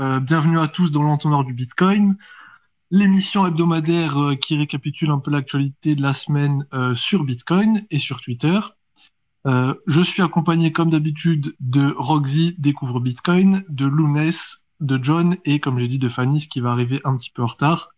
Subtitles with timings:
[0.00, 2.16] euh, bienvenue à tous dans l'entonnoir du Bitcoin,
[2.90, 7.98] l'émission hebdomadaire euh, qui récapitule un peu l'actualité de la semaine euh, sur Bitcoin et
[7.98, 8.58] sur Twitter.
[9.44, 15.78] je suis accompagné comme d'habitude de Roxy Découvre Bitcoin, de Lounès, de John et comme
[15.78, 17.90] j'ai dit de Fanny, ce qui va arriver un petit peu en retard.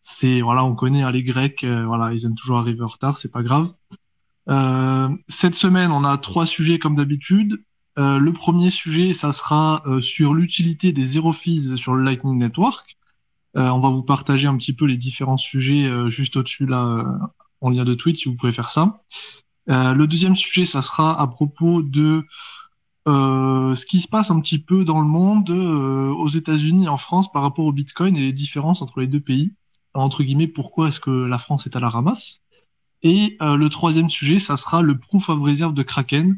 [0.00, 3.30] C'est voilà, on connaît hein, les Grecs, voilà, ils aiment toujours arriver en retard, c'est
[3.30, 3.72] pas grave.
[5.28, 7.62] cette semaine, on a trois sujets comme d'habitude.
[7.98, 12.38] Euh, le premier sujet, ça sera euh, sur l'utilité des zero fees sur le Lightning
[12.38, 12.96] Network.
[13.56, 17.04] Euh, on va vous partager un petit peu les différents sujets juste au-dessus là
[17.60, 19.04] en lien de tweet si vous pouvez faire ça.
[19.68, 22.24] le deuxième sujet, ça sera à propos de
[23.06, 27.30] ce qui se passe un petit peu dans le monde, aux États-Unis et en France
[27.30, 29.52] par rapport au Bitcoin et les différences entre les deux pays.
[29.94, 32.40] Entre guillemets, pourquoi est-ce que la France est à la ramasse?
[33.02, 36.36] Et le troisième sujet, ça sera le proof of reserve de Kraken.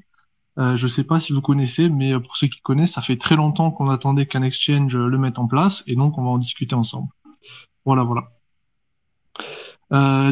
[0.59, 3.03] Euh, je ne sais pas si vous connaissez, mais euh, pour ceux qui connaissent, ça
[3.03, 6.23] fait très longtemps qu'on attendait qu'un exchange euh, le mette en place, et donc on
[6.23, 7.09] va en discuter ensemble.
[7.85, 8.33] Voilà, voilà.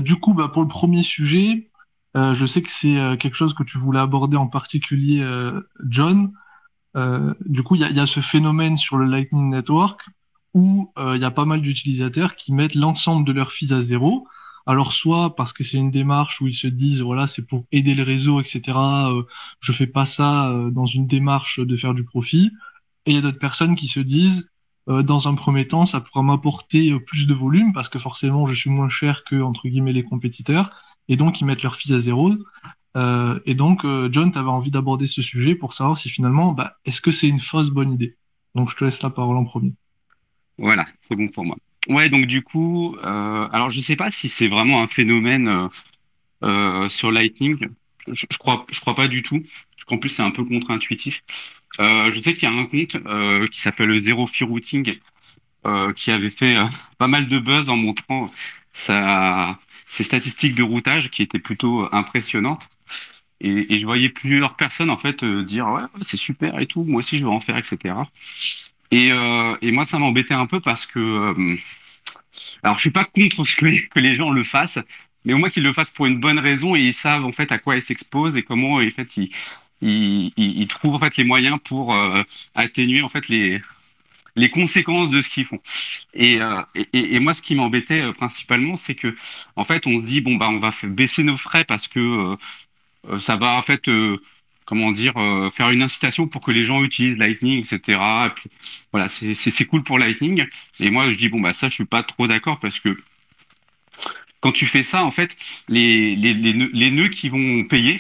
[0.00, 1.70] du coup, bah, pour le premier sujet,
[2.16, 5.24] je sais que c'est quelque chose que tu voulais aborder en particulier,
[5.88, 6.32] John.
[6.96, 10.08] du coup, il y a, ce phénomène sur le Lightning Network
[10.52, 14.26] où il y a pas mal d'utilisateurs qui mettent l'ensemble de leurs fees à zéro.
[14.66, 17.94] Alors soit parce que c'est une démarche où ils se disent voilà c'est pour aider
[17.94, 18.62] le réseau etc.
[19.10, 19.22] Euh,
[19.60, 22.50] je fais pas ça euh, dans une démarche de faire du profit.
[23.06, 24.50] Et il y a d'autres personnes qui se disent
[24.88, 28.46] euh, dans un premier temps ça pourra m'apporter euh, plus de volume parce que forcément
[28.46, 30.70] je suis moins cher que entre guillemets les compétiteurs
[31.08, 32.32] et donc ils mettent leur fees à zéro.
[33.44, 37.02] et donc John tu avais envie d'aborder ce sujet pour savoir si finalement bah, est-ce
[37.02, 38.16] que c'est une fausse bonne idée?
[38.54, 39.74] Donc je te laisse la parole en premier.
[40.56, 41.56] Voilà c'est bon pour moi.
[41.88, 45.68] Ouais, donc du coup, euh, alors je sais pas si c'est vraiment un phénomène euh,
[46.44, 47.58] euh, sur Lightning.
[48.08, 49.40] Je, je, crois, je crois pas du tout.
[49.40, 51.22] Parce qu'en plus c'est un peu contre-intuitif.
[51.80, 54.98] Euh, je sais qu'il y a un compte euh, qui s'appelle Zero Fee Routing
[55.96, 56.56] qui avait fait
[56.98, 58.30] pas mal de buzz en montrant
[58.72, 62.68] sa, ses statistiques de routage qui étaient plutôt impressionnantes.
[63.40, 66.98] Et, et je voyais plusieurs personnes en fait dire ouais c'est super et tout, moi
[67.00, 68.10] aussi je vais en faire etc.
[68.90, 71.56] Et, euh, et moi, ça m'embêtait un peu parce que, euh,
[72.62, 73.42] alors, je suis pas contre
[73.90, 74.78] que, les gens le fassent,
[75.24, 77.52] mais au moins qu'ils le fassent pour une bonne raison et ils savent en fait
[77.52, 79.30] à quoi ils s'exposent et comment en fait ils,
[80.36, 82.22] ils, trouvent en fait les moyens pour euh,
[82.54, 83.60] atténuer en fait les
[84.36, 85.60] les conséquences de ce qu'ils font.
[86.14, 86.40] Et,
[86.92, 89.14] et, moi, ce qui m'embêtait principalement, c'est que
[89.56, 92.36] en fait, on se dit bon bah on va baisser nos frais parce que
[93.20, 93.88] ça va en fait
[94.64, 97.98] comment dire, euh, faire une incitation pour que les gens utilisent Lightning, etc.
[98.92, 100.46] Voilà, c'est cool pour Lightning.
[100.80, 102.96] Et moi, je dis bon bah ça, je suis pas trop d'accord parce que
[104.44, 105.34] quand tu fais ça, en fait,
[105.70, 107.98] les, nœuds, qui vont payer,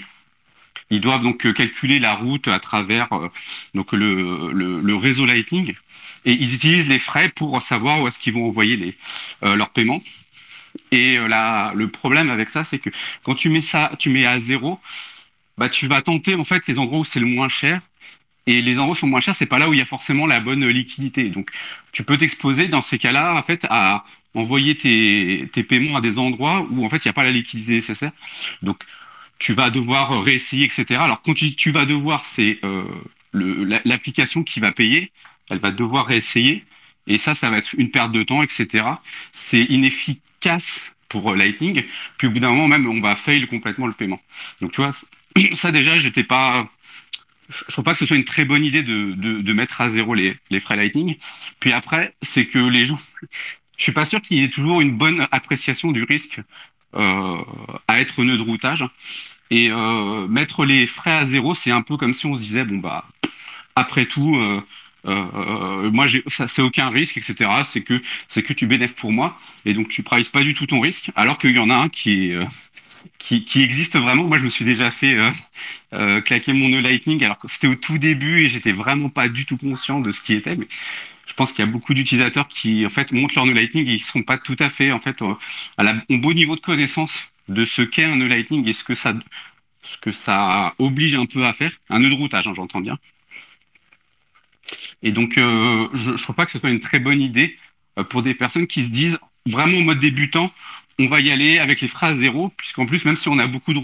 [0.90, 3.30] ils doivent donc calculer la route à travers euh,
[3.74, 5.74] le, réseau Lightning
[6.26, 8.94] et ils utilisent les frais pour savoir où est-ce qu'ils vont envoyer
[9.42, 10.02] euh, leurs paiements.
[10.90, 12.90] Et euh, là, le problème avec ça, c'est que
[13.22, 14.78] quand tu mets ça, tu mets à zéro,
[15.58, 17.80] bah, tu vas tenter en fait les endroits où c'est le moins cher.
[18.46, 20.26] Et les endroits où sont moins chers, c'est pas là où il y a forcément
[20.26, 21.30] la bonne liquidité.
[21.30, 21.50] Donc,
[21.92, 24.04] tu peux t'exposer dans ces cas-là, en fait, à
[24.34, 27.30] envoyer tes, tes paiements à des endroits où, en fait, il n'y a pas la
[27.30, 28.12] liquidité nécessaire.
[28.62, 28.84] Donc,
[29.38, 31.00] tu vas devoir réessayer, etc.
[31.00, 32.84] Alors, quand tu, tu vas devoir, c'est euh,
[33.84, 35.10] l'application qui va payer,
[35.50, 36.64] elle va devoir réessayer.
[37.06, 38.84] Et ça, ça va être une perte de temps, etc.
[39.32, 41.84] C'est inefficace pour Lightning.
[42.18, 44.20] Puis au bout d'un moment, même, on va fail complètement le paiement.
[44.60, 44.90] Donc, tu vois,
[45.52, 46.66] ça déjà, j'étais pas.
[47.50, 49.88] Je trouve pas que ce soit une très bonne idée de, de, de mettre à
[49.90, 51.16] zéro les, les frais Lightning.
[51.60, 52.98] Puis après, c'est que les gens,
[53.76, 56.40] je suis pas sûr qu'il y ait toujours une bonne appréciation du risque
[56.94, 57.36] euh,
[57.86, 58.84] à être nœud de routage.
[59.50, 62.64] Et euh, mettre les frais à zéro, c'est un peu comme si on se disait
[62.64, 63.04] bon bah
[63.76, 64.62] après tout, euh,
[65.06, 67.50] euh, moi ça c'est aucun risque, etc.
[67.64, 70.66] C'est que c'est que tu bénéfices pour moi et donc tu prices pas du tout
[70.66, 72.38] ton risque, alors qu'il y en a un qui est
[73.18, 74.24] qui, qui existe vraiment.
[74.24, 75.30] Moi, je me suis déjà fait euh,
[75.92, 79.28] euh, claquer mon nœud Lightning, alors que c'était au tout début et j'étais vraiment pas
[79.28, 80.56] du tout conscient de ce qui était.
[80.56, 80.66] Mais
[81.26, 83.94] je pense qu'il y a beaucoup d'utilisateurs qui, en fait, montent leur nœud Lightning et
[83.94, 85.34] ils sont pas tout à fait, en fait, euh,
[85.76, 88.84] à la, au beau niveau de connaissance de ce qu'est un nœud Lightning et ce
[88.84, 89.14] que ça,
[89.82, 91.72] ce que ça oblige un peu à faire.
[91.90, 92.96] Un nœud de routage, hein, j'entends bien.
[95.02, 97.56] Et donc, euh, je ne crois pas que ce soit une très bonne idée
[97.98, 100.50] euh, pour des personnes qui se disent vraiment en mode débutant,
[100.98, 103.74] on va y aller avec les phrases zéro, puisqu'en plus, même si on a beaucoup
[103.74, 103.80] de,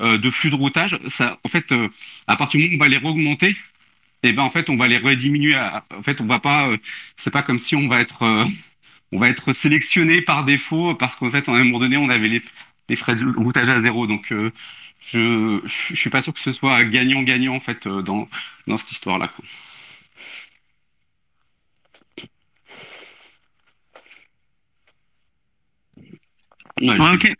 [0.00, 1.88] euh, flux de routage, ça, en fait, euh,
[2.26, 3.56] à partir du moment où on va les augmenter,
[4.22, 5.56] eh ben en fait, on va les rediminuer.
[5.56, 6.68] En fait, on va pas.
[6.68, 6.78] Euh,
[7.16, 8.46] c'est pas comme si on va être,
[9.12, 13.14] on sélectionné par défaut parce qu'en fait, à un moment donné, on avait les, frais
[13.14, 14.06] de routage à zéro.
[14.06, 14.32] Donc,
[15.00, 18.28] je, je suis pas sûr que ce soit gagnant-gagnant fait dans
[18.66, 19.32] dans cette histoire-là.
[26.82, 27.32] Ok.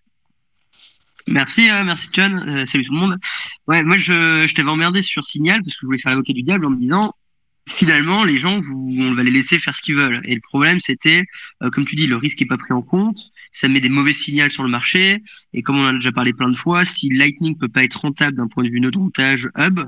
[1.27, 2.67] Merci, merci John.
[2.67, 3.19] salut tout le monde.
[3.67, 6.43] Ouais, moi je, je t'avais emmerdé sur Signal parce que je voulais faire l'avocat du
[6.43, 7.13] diable en me disant
[7.69, 10.21] finalement, les gens, on va les laisser faire ce qu'ils veulent.
[10.25, 11.25] Et le problème, c'était,
[11.63, 13.19] euh, comme tu dis, le risque est pas pris en compte.
[13.53, 15.23] Ça met des mauvais signaux sur le marché.
[15.53, 18.01] Et comme on en a déjà parlé plein de fois, si Lightning peut pas être
[18.01, 19.81] rentable d'un point de vue notre routage hub,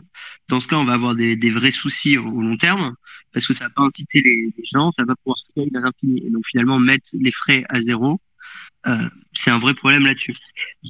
[0.48, 2.94] dans ce cas, on va avoir des, vrais soucis au, long terme
[3.32, 6.22] parce que ça va pas inciter les, gens, ça va pouvoir scale à l'infini.
[6.26, 8.16] Et donc, finalement, mettre les frais à zéro, euh,
[9.32, 10.34] c'est un vrai problème là-dessus.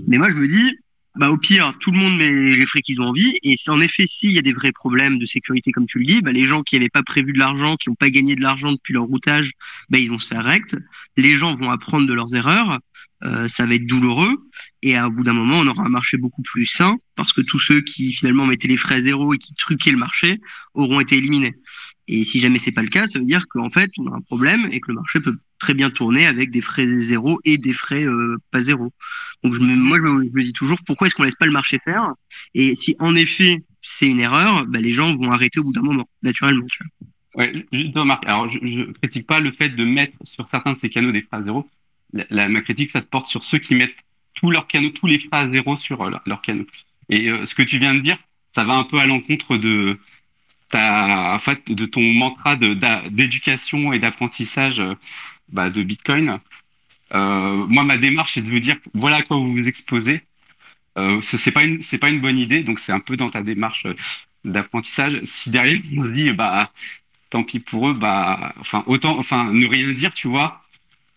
[0.07, 0.77] Mais moi, je me dis,
[1.17, 3.37] bah au pire, tout le monde met les frais qu'ils ont envie.
[3.43, 6.23] Et en effet, s'il y a des vrais problèmes de sécurité, comme tu le dis,
[6.23, 8.73] bah, les gens qui n'avaient pas prévu de l'argent, qui n'ont pas gagné de l'argent
[8.73, 9.53] depuis leur routage,
[9.89, 10.77] bah, ils vont se faire rect.
[11.17, 12.79] Les gens vont apprendre de leurs erreurs.
[13.23, 14.35] Euh, ça va être douloureux.
[14.83, 17.43] Et à, au bout d'un moment, on aura un marché beaucoup plus sain parce que
[17.43, 20.41] tous ceux qui finalement mettaient les frais à zéro et qui truquaient le marché
[20.75, 21.55] auront été éliminés.
[22.09, 24.21] Et si jamais c'est pas le cas, ça veut dire qu'en fait, on a un
[24.21, 27.73] problème et que le marché peut très bien tourner avec des frais zéro et des
[27.73, 28.93] frais euh, pas zéro.
[29.45, 32.13] Donc moi, je me, dis toujours pourquoi est-ce qu'on laisse pas le marché faire?
[32.55, 35.83] Et si en effet c'est une erreur, bah, les gens vont arrêter au bout d'un
[35.83, 36.67] moment, naturellement.
[37.35, 37.65] Ouais.
[38.27, 41.23] Alors, je, je critique pas le fait de mettre sur certains de ces canaux des
[41.23, 41.69] frais zéro.
[42.13, 44.05] Ma critique, ça se porte sur ceux qui mettent
[44.35, 46.67] tous leurs canaux, tous les frais zéro sur euh, leurs canaux.
[47.09, 48.19] Et euh, ce que tu viens de dire,
[48.53, 49.99] ça va un peu à l'encontre de
[50.69, 54.83] ta, en fait, de ton mantra d'éducation et d'apprentissage
[55.53, 56.39] bah, de Bitcoin.
[57.15, 60.23] Euh, moi, ma démarche, c'est de vous dire, voilà à quoi vous vous exposez.
[60.99, 62.63] Euh, c'est pas une, pas une bonne idée.
[62.63, 63.95] Donc, c'est un peu dans ta démarche euh,
[64.45, 65.21] d'apprentissage.
[65.23, 66.71] Si derrière on se dit, bah,
[67.31, 70.63] tant pis pour eux, bah, enfin, autant, enfin, ne rien dire, tu vois,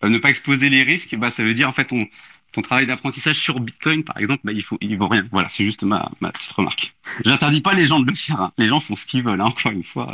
[0.03, 2.07] euh, ne pas exposer les risques, bah, ça veut dire en fait, on,
[2.51, 5.27] ton travail d'apprentissage sur Bitcoin, par exemple, bah, il faut, il vaut rien.
[5.31, 6.93] Voilà, c'est juste ma, ma petite remarque.
[7.25, 8.41] J'interdis pas les gens de le faire.
[8.41, 8.53] Hein.
[8.57, 9.41] Les gens font ce qu'ils veulent.
[9.41, 10.07] Hein, encore une fois.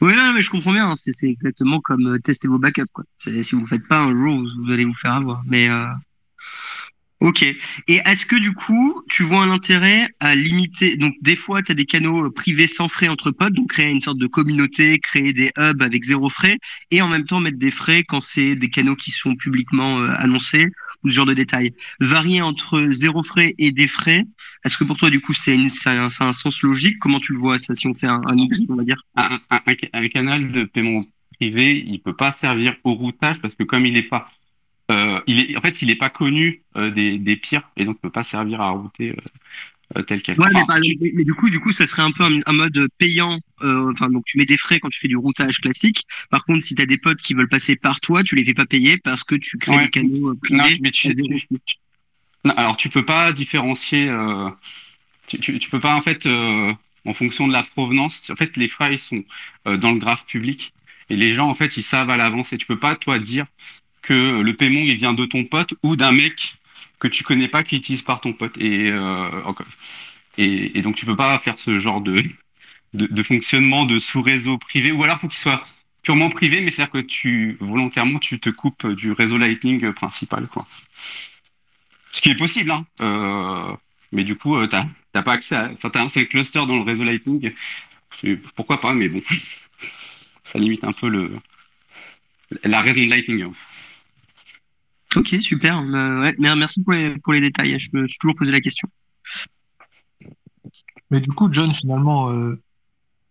[0.00, 0.90] Oui, non, mais je comprends bien.
[0.90, 0.94] Hein.
[0.94, 2.90] C'est exactement comme euh, tester vos backups.
[2.92, 3.04] Quoi.
[3.18, 5.42] Si vous faites pas un jour, vous allez vous faire avoir.
[5.46, 5.86] Mais euh,
[7.24, 7.42] Ok.
[7.42, 11.72] Et est-ce que du coup, tu vois un intérêt à limiter Donc, des fois, tu
[11.72, 14.98] as des canaux euh, privés sans frais entre potes, donc créer une sorte de communauté,
[14.98, 16.58] créer des hubs avec zéro frais,
[16.90, 20.66] et en même temps mettre des frais quand c'est des canaux qui sont publiquement annoncés,
[21.02, 21.72] ou ce genre de détails.
[21.98, 24.24] Varier entre zéro frais et des frais,
[24.66, 25.56] est-ce que pour toi, du coup, c'est
[25.86, 26.98] un, un, sens logique?
[26.98, 28.36] Comment tu le vois, ça, si on fait un, un
[28.68, 29.02] on va dire?
[29.16, 31.02] Un, canal de paiement
[31.36, 34.43] privé, il peut pas servir au routage parce que comme il n'est pas euh,
[34.88, 38.00] il est, en fait, il n'est pas connu euh, des, des, pires et donc ne
[38.00, 39.14] peut pas servir à router
[39.96, 40.38] euh, tel quel.
[40.38, 43.40] Ouais, mais, mais, du coup, du coup, ça serait un peu un, mode payant.
[43.60, 46.04] Enfin, donc tu mets des frais quand tu fais du routage classique.
[46.30, 48.54] Par contre, si tu as des potes qui veulent passer par toi, tu les fais
[48.54, 50.62] pas payer parce que tu crées des canaux privés.
[50.62, 51.14] Non, mais tu,
[52.44, 54.10] non, alors tu peux pas différencier.
[55.26, 58.30] Tu, tu, tu, peux pas en fait, en fonction de la provenance.
[58.30, 59.24] En fait, les frais ils sont
[59.64, 60.74] dans le graphe public
[61.10, 63.46] et les gens en fait ils savent à l'avance et tu peux pas toi dire
[64.04, 66.54] que le paiement il vient de ton pote ou d'un mec
[67.00, 68.56] que tu connais pas qui utilise par ton pote.
[68.58, 69.30] Et, euh,
[70.82, 72.22] donc tu peux pas faire ce genre de
[72.92, 75.60] de, fonctionnement de sous réseau privé ou alors faut qu'il soit
[76.04, 79.92] purement privé mais c'est à dire que tu volontairement tu te coupes du réseau Lightning
[79.92, 80.66] principal quoi.
[82.12, 82.84] Ce qui est possible hein.
[83.00, 83.74] Euh,
[84.12, 86.76] mais du coup euh, t'as t'as pas accès à enfin t'as un seul cluster dans
[86.76, 87.52] le réseau Lightning.
[88.54, 89.22] Pourquoi pas mais bon.
[90.44, 91.32] Ça limite un peu le
[92.64, 93.52] la raison de Lightning hein.
[95.16, 95.78] Ok, super.
[95.78, 97.78] Euh, ouais, merci pour les, détails.
[97.78, 98.88] Je me suis toujours posé la question.
[101.10, 102.60] Mais du coup, John, finalement, euh,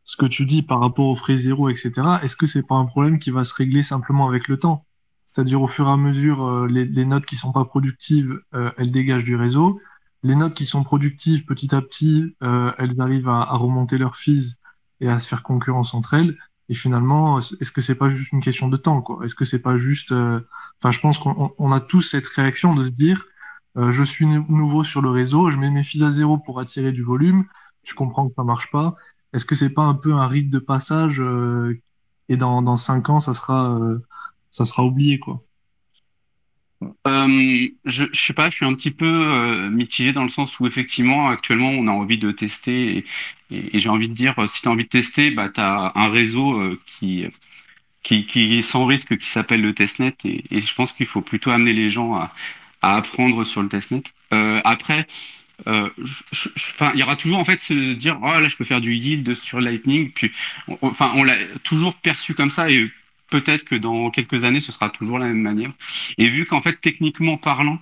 [0.04, 2.86] ce que tu dis par rapport aux frais zéro, etc., est-ce que c'est pas un
[2.86, 4.86] problème qui va se régler simplement avec le temps?
[5.26, 8.40] C'est-à-dire au fur et à mesure, euh, les, notes qui sont pas productives,
[8.78, 9.82] elles dégagent du réseau.
[10.22, 14.58] Les notes qui sont productives, petit à petit, elles arrivent à, à remonter leurs fees
[15.02, 16.38] et à se faire concurrence entre elles.
[16.70, 19.24] Et finalement, est-ce que c'est pas juste une question de temps, quoi?
[19.26, 20.40] Est-ce que c'est pas juste euh,
[20.80, 23.26] Enfin, je pense qu'on a tous cette réaction de se dire,
[23.78, 26.92] euh, je suis nouveau sur le réseau, je mets mes fils à zéro pour attirer
[26.92, 27.46] du volume.
[27.84, 28.96] Tu comprends que ça marche pas.
[29.34, 31.82] Est-ce que c'est pas un peu un rite de passage euh,
[32.30, 33.78] et dans dans cinq ans, ça sera
[34.52, 35.44] ça sera oublié, quoi?
[37.08, 40.60] Euh, je, je sais pas, je suis un petit peu euh, mitigé dans le sens
[40.60, 43.06] où effectivement actuellement on a envie de tester
[43.52, 46.10] et, j'ai envie de dire si tu as envie de tester, bah tu as un
[46.10, 47.28] réseau euh, qui,
[48.02, 51.74] qui est sans risque qui s'appelle le testnet et, je pense qu'il faut plutôt amener
[51.74, 52.32] les gens à,
[52.82, 54.04] apprendre sur le testnet.
[54.32, 55.06] Après
[55.68, 59.36] il y aura toujours en fait se dire oh là je peux faire du yield
[59.36, 60.32] sur Lightning puis
[60.82, 62.92] enfin on l'a toujours perçu comme ça et
[63.34, 65.72] peut-être que dans quelques années, ce sera toujours la même manière.
[66.20, 67.80] Et vu qu'en fait, techniquement parlant,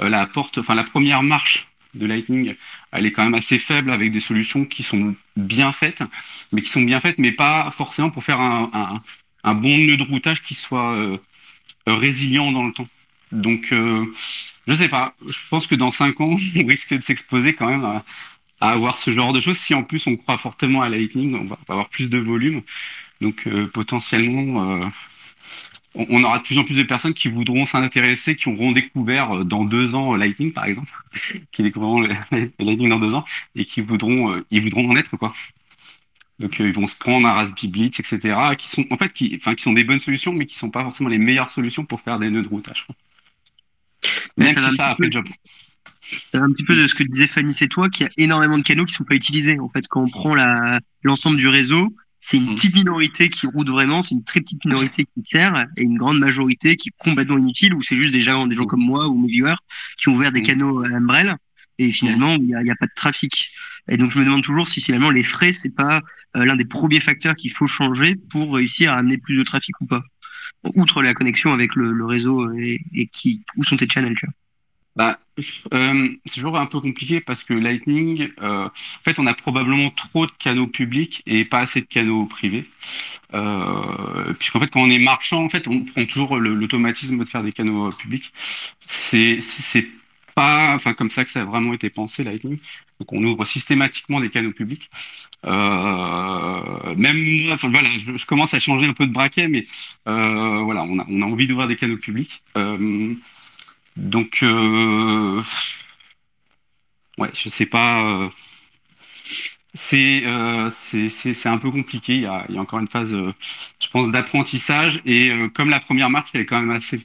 [0.00, 2.54] euh, la porte, enfin la première marche de Lightning,
[2.92, 6.02] elle est quand même assez faible avec des solutions qui sont bien faites,
[6.52, 9.02] mais qui sont bien faites, mais pas forcément pour faire un,
[9.44, 11.18] bon nœud de routage qui soit euh,
[11.86, 12.88] résilient dans le temps.
[13.32, 14.02] Donc, euh,
[14.66, 15.14] je sais pas.
[15.28, 18.02] Je pense que dans cinq ans, on risque de s'exposer quand même à,
[18.62, 19.58] à, avoir ce genre de choses.
[19.58, 22.62] Si en plus on croit fortement à Lightning, on va avoir plus de volume.
[23.20, 24.86] Donc, euh, potentiellement, euh,
[25.94, 29.44] on aura de plus en plus de personnes qui voudront s'intéresser, qui auront découvert euh,
[29.44, 30.92] dans deux ans Lightning, par exemple,
[31.52, 32.00] qui découvriront
[32.60, 35.32] Lightning dans deux ans et qui voudront, ils voudront en être quoi.
[36.38, 38.36] Donc ils vont se prendre un Raspberry Blitz, etc.
[38.58, 40.82] Qui sont en fait, qui, enfin, qui sont des bonnes solutions, mais qui sont pas
[40.82, 42.86] forcément les meilleures solutions pour faire des nœuds de routage.
[44.36, 45.26] Même ça si ça a fait le job.
[46.30, 48.58] C'est un petit peu de ce que disait Fanny, c'est toi, qu'il y a énormément
[48.58, 49.58] de canaux qui sont pas utilisés.
[49.58, 50.36] En fait, quand on prend
[51.02, 51.94] l'ensemble du réseau,
[52.28, 52.54] c'est une mm.
[52.56, 56.18] petite minorité qui route vraiment, c'est une très petite minorité qui sert et une grande
[56.18, 59.16] majorité qui est complètement inutile ou c'est juste des gens, des gens comme moi ou
[59.16, 59.54] mes viewers
[59.96, 60.46] qui ont ouvert des mm.
[60.46, 61.36] canaux à Umbrel
[61.78, 63.50] et finalement il n'y a, a, pas de trafic.
[63.88, 66.00] Et donc je me demande toujours si finalement les frais c'est pas
[66.36, 69.80] euh, l'un des premiers facteurs qu'il faut changer pour réussir à amener plus de trafic
[69.80, 70.02] ou pas.
[70.74, 74.16] Outre la connexion avec le, le réseau et, et, qui où sont tes channels.
[74.16, 74.34] Tu vois.
[74.96, 75.20] Bah,
[75.74, 79.90] euh, c'est toujours un peu compliqué parce que Lightning, euh, en fait, on a probablement
[79.90, 82.64] trop de canaux publics et pas assez de canaux privés.
[83.34, 87.42] Euh, Puisqu'en fait, quand on est marchand, en fait, on prend toujours l'automatisme de faire
[87.42, 88.32] des canaux publics.
[88.84, 89.38] C'est
[90.34, 92.58] pas, enfin, comme ça que ça a vraiment été pensé Lightning.
[93.00, 94.90] Donc, on ouvre systématiquement des canaux publics.
[95.44, 95.52] Même
[97.52, 99.66] enfin, voilà, je, commence à changer un peu de braquet, mais
[100.04, 102.42] voilà, on a, on a envie d'ouvrir des canaux publics.
[103.96, 105.42] Donc, euh,
[107.18, 108.02] ouais, je sais pas.
[108.24, 108.28] Euh,
[109.74, 110.70] c'est euh,
[111.44, 112.14] un peu compliqué.
[112.16, 113.32] Il y a, il y a encore une phase, euh,
[113.80, 115.00] je pense, d'apprentissage.
[115.04, 117.00] Et euh, comme la première marche, elle est quand même assez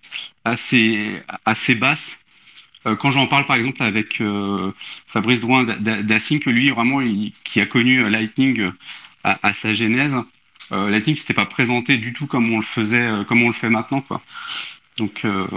[0.46, 2.20] assez assez basse.
[3.00, 4.22] quand j'en parle, par exemple, avec
[5.08, 8.72] Fabrice Drouin d'Async, lui, vraiment, il, qui a connu Lightning
[9.24, 10.16] à, à sa genèse,
[10.72, 14.02] Lightning s'était pas présenté du tout comme on le faisait, comme on le fait maintenant,
[14.02, 14.22] quoi.
[14.98, 15.48] Donc, euh,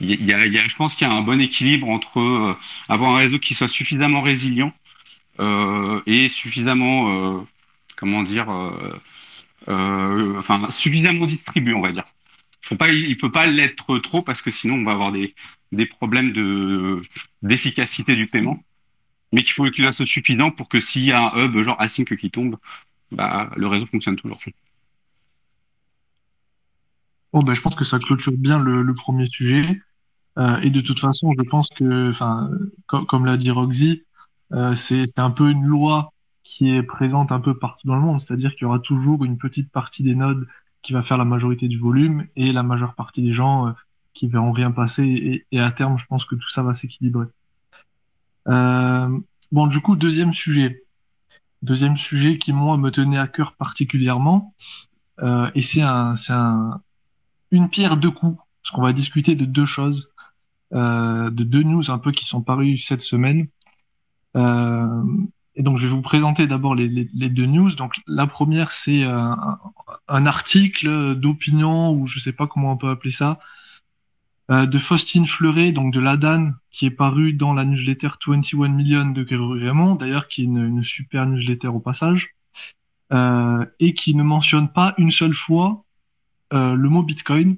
[0.00, 2.54] y, a, y a, je pense qu'il y a un bon équilibre entre euh,
[2.88, 4.72] avoir un réseau qui soit suffisamment résilient
[5.40, 7.40] euh, et suffisamment, euh,
[7.96, 8.48] comment dire,
[9.68, 12.04] enfin suffisamment distribué, on va dire.
[12.62, 15.34] Faut il peut pas l'être trop parce que sinon on va avoir des,
[15.72, 17.02] des problèmes de
[17.42, 18.62] d'efficacité du paiement.
[19.32, 22.16] Mais qu'il faut qu'il soit suffisant pour que s'il y a un hub genre async
[22.16, 22.56] qui tombe,
[23.12, 24.38] bah, le réseau fonctionne toujours.
[27.32, 29.80] Bon, ben, je pense que ça clôture bien le, le premier sujet.
[30.38, 32.50] Euh, et de toute façon, je pense que, enfin,
[32.86, 34.04] com comme l'a dit Roxy,
[34.52, 38.20] euh, c'est un peu une loi qui est présente un peu partout dans le monde.
[38.20, 40.46] C'est-à-dire qu'il y aura toujours une petite partie des nodes
[40.82, 43.72] qui va faire la majorité du volume et la majeure partie des gens euh,
[44.14, 45.04] qui verront rien passer.
[45.04, 47.26] Et, et, à terme, je pense que tout ça va s'équilibrer.
[48.48, 49.18] Euh,
[49.50, 50.84] bon, du coup, deuxième sujet.
[51.62, 54.54] Deuxième sujet qui, moi, me tenait à cœur particulièrement.
[55.22, 56.80] Euh, et c'est un, un,
[57.56, 60.12] une pierre deux coups, parce qu'on va discuter de deux choses,
[60.74, 63.48] euh, de deux news un peu qui sont parues cette semaine.
[64.36, 65.02] Euh,
[65.54, 67.74] et donc, je vais vous présenter d'abord les, deux news.
[67.74, 69.58] Donc, la première, c'est un,
[70.08, 73.38] un, article d'opinion, ou je sais pas comment on peut appeler ça,
[74.50, 79.10] euh, de Faustine Fleuret, donc de l'ADAN, qui est paru dans la newsletter 21 millions
[79.10, 82.36] de Grégory Raymond, d'ailleurs, qui est une, une, super newsletter au passage,
[83.12, 85.84] euh, et qui ne mentionne pas une seule fois
[86.56, 87.56] euh, le mot Bitcoin.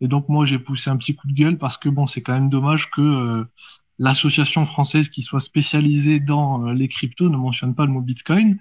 [0.00, 2.34] Et donc moi j'ai poussé un petit coup de gueule parce que bon c'est quand
[2.34, 3.44] même dommage que euh,
[3.98, 8.58] l'association française qui soit spécialisée dans euh, les cryptos ne mentionne pas le mot Bitcoin.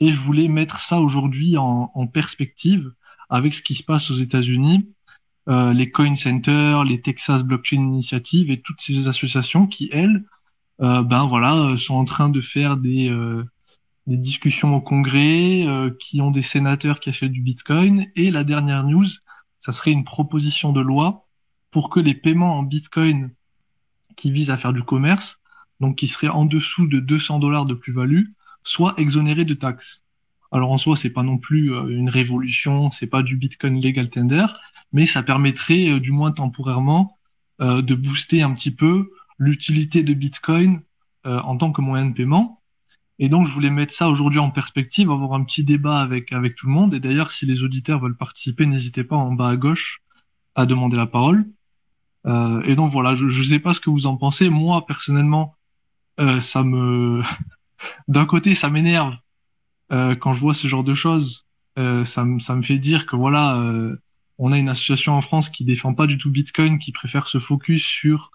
[0.00, 2.92] Et je voulais mettre ça aujourd'hui en, perspective
[3.30, 4.90] avec ce qui se passe aux États-Unis,
[5.48, 10.22] les Coin Center, les Texas Blockchain Initiative et toutes ces associations qui elles,
[10.78, 13.08] ben voilà, sont en train de faire des
[14.06, 18.06] des discussions au Congrès, euh, qui ont des sénateurs qui achètent du Bitcoin.
[18.14, 19.06] Et la dernière news,
[19.58, 21.26] ça serait une proposition de loi
[21.70, 23.30] pour que les paiements en Bitcoin
[24.16, 25.42] qui visent à faire du commerce,
[25.80, 28.26] donc qui seraient en dessous de 200 dollars de plus-value,
[28.62, 30.04] soient exonérés de taxes.
[30.52, 34.08] Alors en soi, c'est pas non plus euh, une révolution, c'est pas du Bitcoin legal
[34.08, 34.46] tender,
[34.92, 37.12] mais ça permettrait, euh, du moins temporairement,
[37.58, 40.82] de booster un petit peu l'utilité de Bitcoin
[41.24, 42.55] en tant que moyen de paiement
[43.18, 46.54] et donc, je voulais mettre ça aujourd'hui en perspective, avoir un petit débat avec, avec
[46.54, 46.92] tout le monde.
[46.92, 50.02] Et d'ailleurs, si les auditeurs veulent participer, n'hésitez pas en bas à gauche
[50.54, 51.46] à demander la parole.
[52.26, 54.50] Euh, et donc, voilà, je ne sais pas ce que vous en pensez.
[54.50, 55.56] Moi, personnellement,
[56.20, 57.22] euh, ça me...
[58.08, 59.16] D'un côté, ça m'énerve
[59.92, 61.46] euh, quand je vois ce genre de choses.
[61.78, 63.96] Euh, ça, me, ça me fait dire que voilà, euh,
[64.38, 67.38] on a une association en France qui défend pas du tout Bitcoin, qui préfère se
[67.38, 68.30] focus sur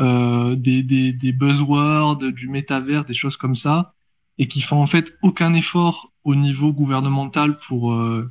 [0.00, 3.94] euh, des, des, des buzzwords, du métavers, des choses comme ça
[4.38, 8.30] et qui font en fait aucun effort au niveau gouvernemental pour euh,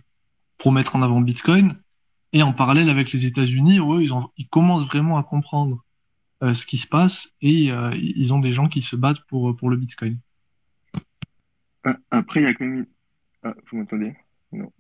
[0.58, 1.76] pour mettre en avant Bitcoin.
[2.34, 5.84] Et en parallèle avec les États-Unis, eux, ils, ont, ils commencent vraiment à comprendre
[6.44, 9.56] euh, ce qui se passe et euh, ils ont des gens qui se battent pour,
[9.58, 10.18] pour le Bitcoin.
[11.84, 12.86] Ah, après, il y a quand même.
[13.44, 14.16] Ah, vous m'entendez?
[14.54, 14.72] Non.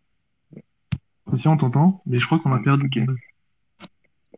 [1.38, 2.86] Si on t'entend, mais je crois qu'on a Ah, perdu.
[2.86, 2.98] ok.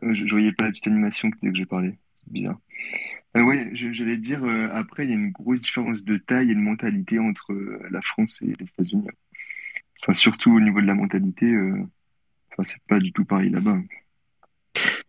[0.03, 1.97] Euh, je, je voyais pas la petite animation dès que j'ai parlé.
[2.17, 2.57] C'est bizarre.
[3.35, 6.55] Euh, je- j'allais dire, euh, après, il y a une grosse différence de taille et
[6.55, 9.07] de mentalité entre euh, la France et les États-Unis.
[10.03, 11.83] Enfin, surtout au niveau de la mentalité, euh,
[12.51, 13.79] enfin, c'est pas du tout pareil là-bas.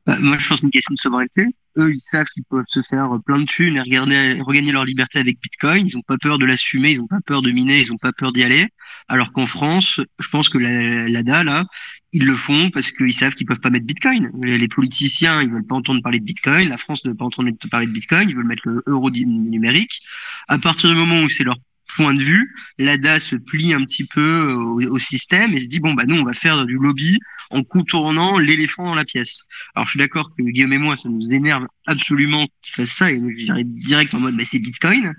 [0.07, 1.47] Bah, moi, je pense une question de souveraineté.
[1.79, 5.19] Eux, ils savent qu'ils peuvent se faire plein de thunes et regarder, regagner leur liberté
[5.19, 5.89] avec Bitcoin.
[5.89, 8.13] Ils n'ont pas peur de l'assumer, ils n'ont pas peur de miner, ils n'ont pas
[8.13, 8.69] peur d'y aller.
[9.09, 11.65] Alors qu'en France, je pense que la, l'ADA, là,
[12.13, 14.31] ils le font parce qu'ils savent qu'ils peuvent pas mettre Bitcoin.
[14.43, 16.69] Les, les politiciens, ils veulent pas entendre parler de Bitcoin.
[16.69, 18.29] La France ne veut pas entendre parler de Bitcoin.
[18.29, 20.03] Ils veulent mettre le euro numérique.
[20.49, 21.57] À partir du moment où c'est leur
[21.97, 25.81] point de vue, l'ADA se plie un petit peu au, au système et se dit
[25.81, 27.19] bon bah nous on va faire du lobby
[27.51, 29.41] en contournant l'éléphant dans la pièce.
[29.75, 33.11] Alors je suis d'accord que Guillaume et moi ça nous énerve absolument qu'ils fassent ça
[33.11, 35.15] et dirais direct en mode mais c'est Bitcoin,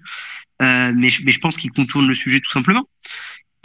[0.62, 2.88] euh, mais, je, mais je pense qu'ils contournent le sujet tout simplement.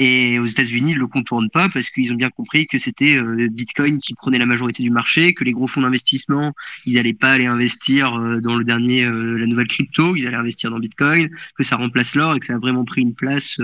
[0.02, 3.48] Et aux États-Unis, ils le contournent pas parce qu'ils ont bien compris que c'était euh,
[3.52, 6.54] Bitcoin qui prenait la majorité du marché, que les gros fonds d'investissement,
[6.86, 10.38] ils n'allaient pas aller investir euh, dans le dernier, euh, la nouvelle crypto, ils allaient
[10.38, 13.58] investir dans Bitcoin, que ça remplace l'or et que ça a vraiment pris une place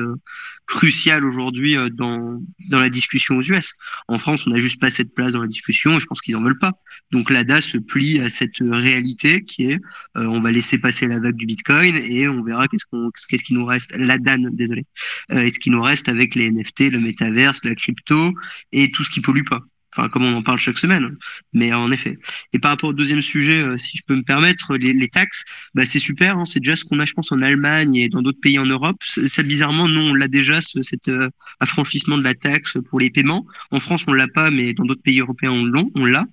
[0.66, 3.72] cruciale aujourd'hui dans dans la discussion aux US.
[4.08, 6.36] En France, on n'a juste pas cette place dans la discussion et je pense qu'ils
[6.36, 6.72] en veulent pas.
[7.12, 9.78] Donc l'ADA se plie à cette réalité qui est
[10.16, 13.54] on va laisser passer la vague du Bitcoin et on verra qu'est-ce qu'on qu'est-ce qui
[13.54, 14.84] nous reste l'ADAN désolé
[15.30, 18.34] et ce qui nous reste avec les NFT, le métaverse, la crypto
[18.72, 19.62] et tout ce qui pollue pas.
[19.96, 21.16] Enfin, comme on en parle chaque semaine.
[21.54, 22.18] Mais en effet.
[22.52, 25.86] Et par rapport au deuxième sujet, euh, si je peux me permettre, les, taxes, bah,
[25.86, 26.36] c'est super.
[26.36, 28.66] Hein, c'est déjà ce qu'on a, je pense, en Allemagne et dans d'autres pays en
[28.66, 28.98] Europe.
[29.02, 31.30] Ça, bizarrement, nous, on l'a déjà, ce, cet euh,
[31.60, 33.46] affranchissement de la taxe pour les paiements.
[33.70, 35.84] En France, on l'a pas, mais dans d'autres pays européens, on l'a.
[35.94, 36.26] On l'a.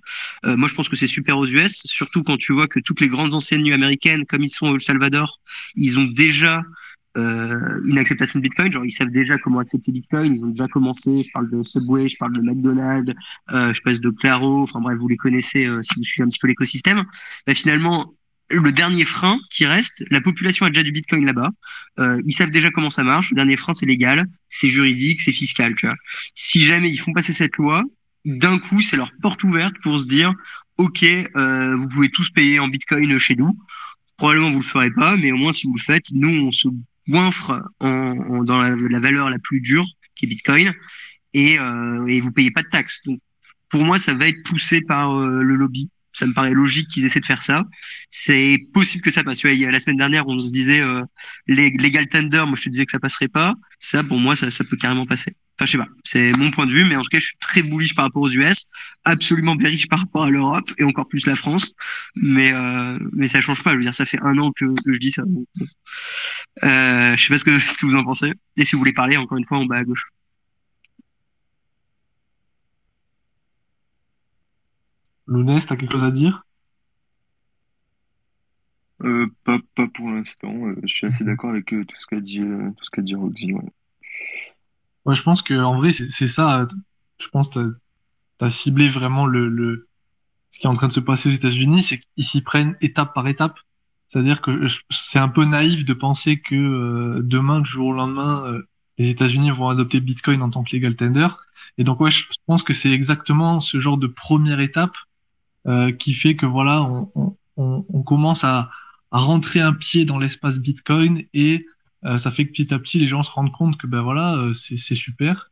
[0.44, 3.00] Euh, moi, je pense que c'est super aux US, surtout quand tu vois que toutes
[3.00, 5.40] les grandes enseignes américaines, comme ils sont au Salvador,
[5.74, 6.62] ils ont déjà
[7.16, 8.72] euh, une acceptation de Bitcoin.
[8.72, 10.34] Genre, ils savent déjà comment accepter Bitcoin.
[10.34, 11.22] Ils ont déjà commencé.
[11.22, 13.12] Je parle de Subway, je parle de McDonald's,
[13.52, 14.62] euh, je passe de Claro.
[14.62, 17.04] Enfin bref, vous les connaissez euh, si vous suivez un petit peu l'écosystème.
[17.46, 18.14] Bah, finalement,
[18.50, 21.50] le dernier frein qui reste, la population a déjà du Bitcoin là-bas.
[21.98, 23.30] Euh, ils savent déjà comment ça marche.
[23.30, 25.74] Le dernier frein, c'est légal, c'est juridique, c'est fiscal.
[25.76, 25.96] Tu vois.
[26.34, 27.82] Si jamais ils font passer cette loi,
[28.24, 30.32] d'un coup, c'est leur porte ouverte pour se dire,
[30.78, 33.56] ok, euh, vous pouvez tous payer en Bitcoin chez nous.
[34.16, 36.68] Probablement vous le ferez pas, mais au moins si vous le faites, nous on se
[37.08, 40.72] goinfre en, en, dans la, valeur la plus dure, qui est Bitcoin,
[41.32, 43.00] et, euh, et vous payez pas de taxes.
[43.04, 43.20] Donc,
[43.68, 45.90] pour moi, ça va être poussé par euh, le lobby.
[46.14, 47.64] Ça me paraît logique qu'ils essaient de faire ça.
[48.10, 49.38] C'est possible que ça passe.
[49.38, 51.02] Tu vois, la semaine dernière, on se disait euh,
[51.46, 52.44] legal tender.
[52.46, 53.54] Moi, je te disais que ça passerait pas.
[53.80, 55.34] Ça, pour moi, ça, ça peut carrément passer.
[55.56, 55.88] Enfin, je sais pas.
[56.04, 58.22] C'est mon point de vue, mais en tout cas, je suis très bullish par rapport
[58.22, 58.68] aux US,
[59.04, 61.74] absolument bearish par rapport à l'Europe et encore plus la France.
[62.16, 63.70] Mais euh, mais ça change pas.
[63.70, 65.22] Je veux dire, ça fait un an que, je dis ça.
[66.64, 68.32] Euh, je sais pas ce que ce que vous en pensez.
[68.56, 70.06] Et si vous voulez parler, encore une fois, en bas à gauche.
[75.26, 76.44] Lounès, t'as quelque chose à dire?
[79.02, 80.54] Euh, pas, pas pour l'instant.
[80.66, 83.14] Euh, je suis assez d'accord avec euh, tout ce qu'a dit, tout ce qu'a dit
[83.14, 83.52] Roxy.
[83.52, 83.62] Ouais.
[85.04, 85.14] ouais.
[85.14, 86.66] je pense que en vrai, c'est ça.
[87.20, 87.76] Je pense que
[88.38, 89.88] tu as ciblé vraiment le, le,
[90.54, 93.12] ce qui est en train de se passer aux États-Unis, c'est qu'ils s'y prennent étape
[93.12, 93.58] par étape.
[94.06, 98.44] C'est-à-dire que c'est un peu naïf de penser que euh, demain, du jour au lendemain,
[98.46, 98.62] euh,
[98.96, 101.26] les États-Unis vont adopter Bitcoin en tant que legal tender.
[101.76, 104.96] Et donc, ouais, je pense que c'est exactement ce genre de première étape
[105.66, 108.70] euh, qui fait que voilà, on, on, on commence à,
[109.10, 111.66] à, rentrer un pied dans l'espace Bitcoin et
[112.04, 114.34] euh, ça fait que petit à petit, les gens se rendent compte que ben voilà,
[114.36, 115.50] euh, c'est super.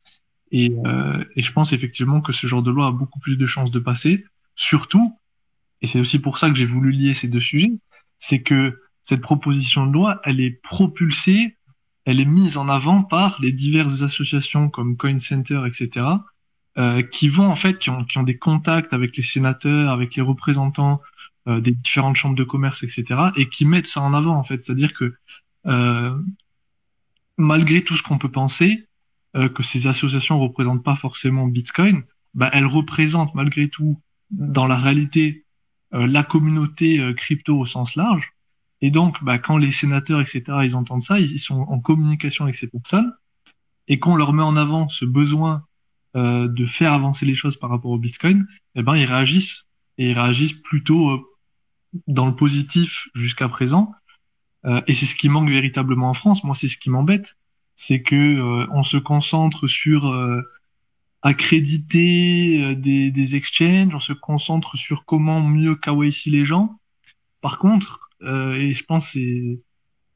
[0.51, 3.47] Et, euh, et, je pense effectivement que ce genre de loi a beaucoup plus de
[3.47, 4.27] chances de passer.
[4.55, 5.19] Surtout,
[5.81, 7.73] et c'est aussi pour ça que j'ai voulu lier ces deux sujets,
[8.19, 11.57] c'est que cette proposition de loi, elle est propulsée,
[12.05, 16.07] elle est mise en avant par les diverses associations comme Coin Center, etc.,
[16.79, 20.15] euh, qui vont en fait, qui ont, qui ont des contacts avec les sénateurs, avec
[20.17, 21.01] les représentants
[21.49, 24.63] euh, des différentes chambres de commerce, etc., et qui mettent ça en avant en fait.
[24.63, 25.15] C'est-à-dire que
[25.67, 26.17] euh,
[27.37, 28.89] malgré tout ce qu'on peut penser,
[29.37, 32.03] euh, que ces associations représentent pas forcément Bitcoin,
[32.35, 35.45] bah, elles représentent malgré tout dans la réalité
[35.95, 38.33] euh, la communauté crypto au sens large.
[38.81, 42.45] Et donc, bah, quand les sénateurs, etc., ils entendent ça, ils, ils sont en communication
[42.45, 43.13] avec ces personnes,
[43.89, 45.67] et qu'on leur met en avant ce besoin
[46.15, 50.11] euh, de faire avancer les choses par rapport au Bitcoin, eh ben, ils réagissent, et
[50.11, 51.21] ils réagissent plutôt euh,
[52.07, 53.93] dans le positif jusqu'à présent.
[54.67, 56.45] Euh, et c'est ce qui manque véritablement en France.
[56.45, 57.35] Moi, c'est ce qui m'embête,
[57.77, 60.15] c'est que euh, on se concentre sur
[61.23, 66.79] accréditer des, des exchanges, on se concentre sur comment mieux KYC les gens.
[67.41, 69.61] Par contre, et je pense c'est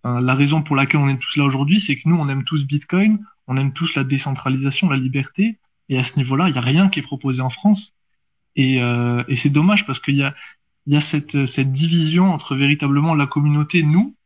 [0.05, 2.67] la raison pour laquelle on est tous là aujourd'hui, c'est que nous, on aime tous
[2.67, 6.62] Bitcoin, on aime tous la décentralisation, la liberté, et à ce niveau-là, il n'y a
[6.62, 7.94] rien qui est proposé en France.
[8.57, 10.35] Et, euh, et c'est dommage parce qu'il y a,
[10.87, 14.16] y a cette, cette division entre véritablement la communauté, nous,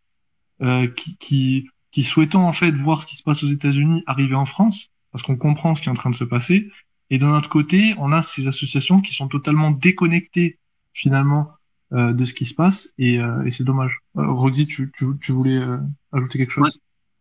[0.62, 4.36] euh, qui, qui, qui souhaitons en fait voir ce qui se passe aux États-Unis arriver
[4.36, 6.70] en France, parce qu'on comprend ce qui est en train de se passer.
[7.10, 10.58] Et d'un autre côté, on a ces associations qui sont totalement déconnectées
[10.92, 11.50] finalement
[11.92, 13.98] euh, de ce qui se passe, et, euh, et c'est dommage.
[14.16, 15.78] Euh, Roxy, tu, tu, tu voulais euh,
[16.12, 16.78] ajouter quelque chose?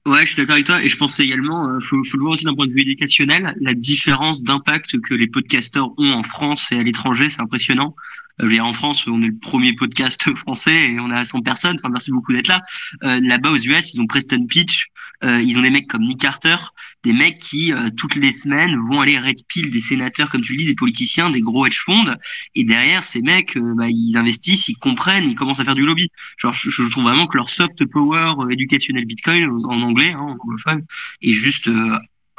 [0.09, 0.81] Ouais, je suis d'accord avec toi.
[0.83, 3.55] Et je pensais également, euh, faut, faut le voir aussi d'un point de vue éducationnel,
[3.61, 7.95] la différence d'impact que les podcasteurs ont en France et à l'étranger, c'est impressionnant.
[8.41, 11.77] Euh, dire, en France, on est le premier podcast français et on a 100 personnes.
[11.79, 12.61] Enfin, merci beaucoup d'être là.
[13.03, 14.87] Euh, Là-bas, aux US, ils ont Preston Pitch.
[15.23, 16.55] Euh, ils ont des mecs comme Nick Carter,
[17.03, 20.53] des mecs qui, euh, toutes les semaines, vont aller red pill des sénateurs, comme tu
[20.53, 22.15] le dis, des politiciens, des gros hedge funds.
[22.55, 25.85] Et derrière, ces mecs, euh, bah, ils investissent, ils comprennent, ils commencent à faire du
[25.85, 26.09] lobby.
[26.37, 30.31] Genre, je, je trouve vraiment que leur soft power éducationnel Bitcoin, en anglais, hein, en
[30.31, 30.85] anglophone,
[31.21, 31.69] est juste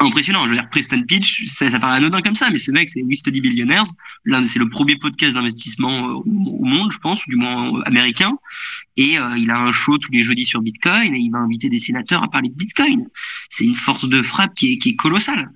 [0.00, 0.44] impressionnant.
[0.44, 3.02] Je veux dire, Preston Pitch, ça, ça paraît anodin comme ça, mais ce mec, c'est
[3.02, 3.84] We Study Billionaires.
[4.46, 8.32] C'est le premier podcast d'investissement euh, au monde, je pense, du moins euh, américain.
[8.96, 11.68] Et euh, il a un show tous les jeudis sur Bitcoin et il va inviter
[11.68, 13.06] des sénateurs à parler de Bitcoin.
[13.48, 15.50] C'est une force de frappe qui qui est colossale.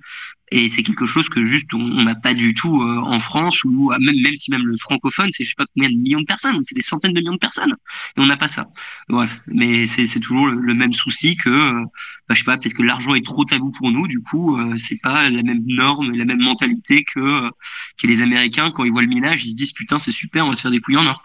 [0.51, 3.91] Et c'est quelque chose que juste on n'a pas du tout euh, en France ou
[3.99, 6.59] même même si même le francophone c'est je sais pas combien de millions de personnes,
[6.61, 7.75] c'est des centaines de millions de personnes
[8.17, 8.65] et on n'a pas ça.
[9.09, 11.83] Bref, mais c'est c'est toujours le, même souci que euh,
[12.27, 14.77] bah, je sais pas peut-être que l'argent est trop tabou pour nous, du coup euh,
[14.77, 17.49] c'est pas la même norme la même mentalité que euh,
[17.97, 20.49] que les Américains quand ils voient le minage, ils se disent putain c'est super, on
[20.49, 21.21] va se faire des couilles en or.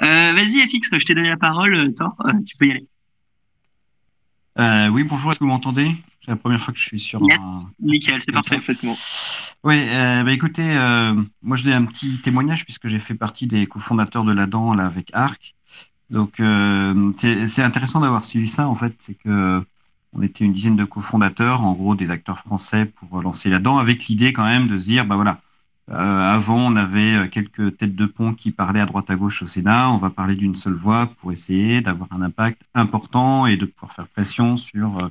[0.00, 2.86] Vas-y FX, je t'ai donné la parole, Thor, tu peux y aller.
[4.58, 5.90] Euh, oui, bonjour, est-ce que vous m'entendez?
[6.20, 7.40] C'est la première fois que je suis sur yes,
[7.80, 8.56] nickel, c'est parfait.
[8.56, 8.94] Parfaitement.
[9.64, 13.46] Oui, euh, bah, écoutez, euh, moi je donne un petit témoignage puisque j'ai fait partie
[13.46, 15.54] des cofondateurs de l'ADAN là, avec ARC.
[16.10, 19.62] Donc euh, c'est intéressant d'avoir suivi ça en fait, c'est que
[20.12, 24.06] on était une dizaine de cofondateurs, en gros des acteurs français pour lancer l'ADAN avec
[24.06, 25.40] l'idée quand même de se dire, bah voilà,
[25.88, 29.46] avant, on avait euh, quelques têtes de pont qui parlaient à droite à gauche au
[29.46, 29.90] Sénat.
[29.90, 33.92] On va parler d'une seule voix pour essayer d'avoir un impact important et de pouvoir
[33.92, 35.08] faire pression sur euh,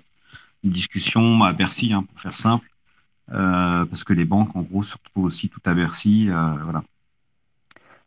[0.63, 2.67] une discussion à Bercy, hein, pour faire simple,
[3.31, 6.29] euh, parce que les banques, en gros, se retrouvent aussi tout à Bercy.
[6.29, 6.83] Euh, voilà.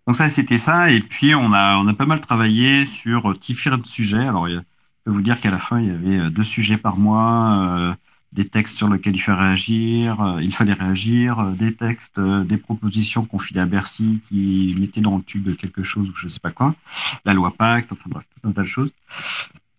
[0.06, 0.90] Donc ça, c'était ça.
[0.90, 4.26] Et puis, on a, on a pas mal travaillé sur différents sujets.
[4.26, 4.58] Alors, je
[5.04, 7.96] peux vous dire qu'à la fin, il y avait deux sujets par mois
[8.36, 12.44] des textes sur lesquels il fallait réagir, euh, il fallait réagir, euh, des textes, euh,
[12.44, 16.40] des propositions qu'on à Bercy qui mettaient dans le tube quelque chose ou je sais
[16.40, 16.74] pas quoi,
[17.24, 18.92] la loi Pacte, enfin bref, tout un tas de choses.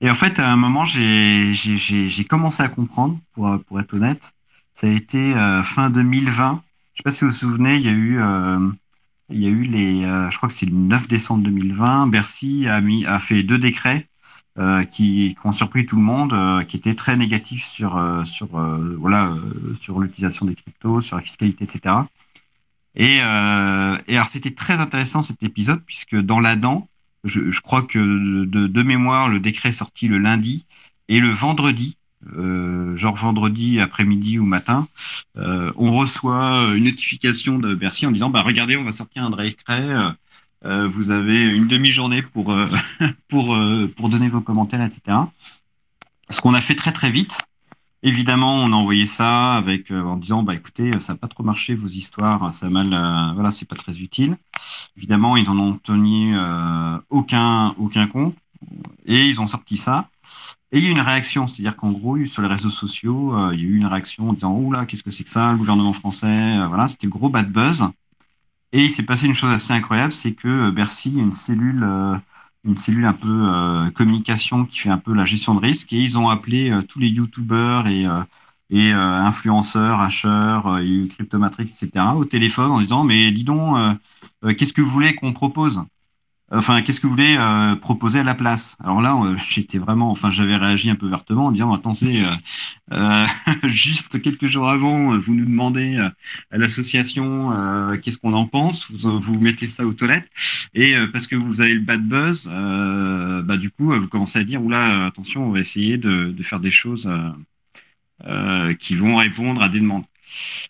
[0.02, 4.34] Et en fait, à un moment, j'ai commencé à comprendre, pour, être honnête,
[4.74, 6.62] ça a été fin 2020.
[6.94, 8.20] Je sais pas si vous vous souvenez, il y a eu,
[9.30, 12.80] il y a eu les, je crois que c'est le 9 décembre 2020, Bercy a
[12.80, 14.08] mis, a fait deux décrets
[14.90, 18.48] qui, qui, ont surpris tout le monde, euh, qui étaient très négatifs sur euh, sur
[18.48, 19.36] voilà
[19.80, 21.96] sur l'utilisation des cryptos, sur la fiscalité, etc.
[22.96, 26.88] Et, alors c'était très intéressant cet épisode puisque dans l'ADAN,
[27.24, 28.00] je, je crois que
[28.46, 30.66] de, mémoire, le décret est sorti le lundi
[31.08, 31.98] et le vendredi,
[32.36, 34.88] euh, genre vendredi après-midi ou matin,
[35.38, 39.30] euh, on reçoit une notification de Bercy en disant bah regardez, on va sortir un
[39.30, 39.88] décret
[40.66, 42.68] euh, vous avez une demi-journée pour, euh,
[43.28, 45.18] pour, euh, pour donner vos commentaires, etc.
[46.30, 47.46] Ce qu'on a fait très très vite.
[48.04, 51.74] Évidemment, on a envoyé ça avec en disant bah écoutez, ça n'a pas trop marché
[51.74, 52.90] vos histoires, ça mal,
[53.34, 54.38] voilà, c'est pas très utile.
[54.98, 56.38] Évidemment, ils en ont tenu
[57.10, 58.36] aucun aucun compte
[59.08, 60.10] et ils ont sorti ça.
[60.72, 63.62] Et il y a eu une réaction, c'est-à-dire qu'en gros, sur les réseaux sociaux, il
[63.62, 65.58] y a eu une réaction en disant oh là, qu'est-ce que c'est que ça, le
[65.58, 67.90] gouvernement français, voilà, c'était gros bad buzz.
[68.74, 71.84] Et il s'est passé une chose assez incroyable, c'est que euh, Bercy a une cellule,
[71.84, 72.16] euh,
[72.66, 76.02] une cellule un peu euh, communication qui fait un peu la gestion de risque, et
[76.02, 78.06] ils ont appelé tous les youtubeurs et,
[78.70, 82.18] et influenceurs, hacheurs, cryptomatrix, etc.
[82.18, 83.78] au téléphone en disant mais dis donc,
[84.58, 85.84] qu'est-ce que vous voulez qu'on propose?
[86.50, 88.78] Enfin, qu'est-ce que vous voulez euh, proposer à la place?
[88.82, 92.94] Alors là, euh, j'étais vraiment, enfin, j'avais réagi un peu vertement en disant attendez, euh,
[92.94, 93.26] euh
[93.68, 97.52] juste quelques jours avant, vous nous demandez à l'association
[98.02, 100.30] qu'est-ce qu'on en pense, vous, vous mettez ça aux toilettes,
[100.74, 104.64] et parce que vous avez le bad buzz, bah du coup, vous commencez à dire
[104.64, 107.10] oula, attention, on va essayer de, de faire des choses
[108.80, 110.06] qui vont répondre à des demandes.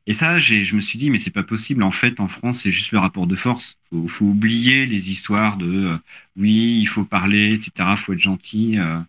[0.06, 1.84] Et ça, je me suis dit, mais c'est pas possible.
[1.84, 3.78] En fait, en France, c'est juste le rapport de force.
[3.90, 5.98] Faut, faut oublier les histoires de euh,
[6.38, 7.90] oui, il faut parler, etc.
[7.98, 8.78] Faut être gentil.
[8.78, 9.00] Euh,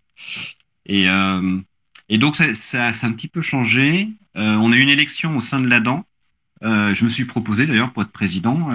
[0.85, 1.59] et, euh,
[2.09, 4.09] et donc, ça, ça, a un petit peu changé.
[4.35, 6.05] on a eu une élection au sein de l'ADAN
[6.61, 8.67] je me suis proposé d'ailleurs pour être président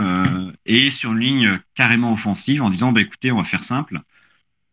[0.65, 4.01] et sur une ligne carrément offensive en disant bah, écoutez, on va faire simple,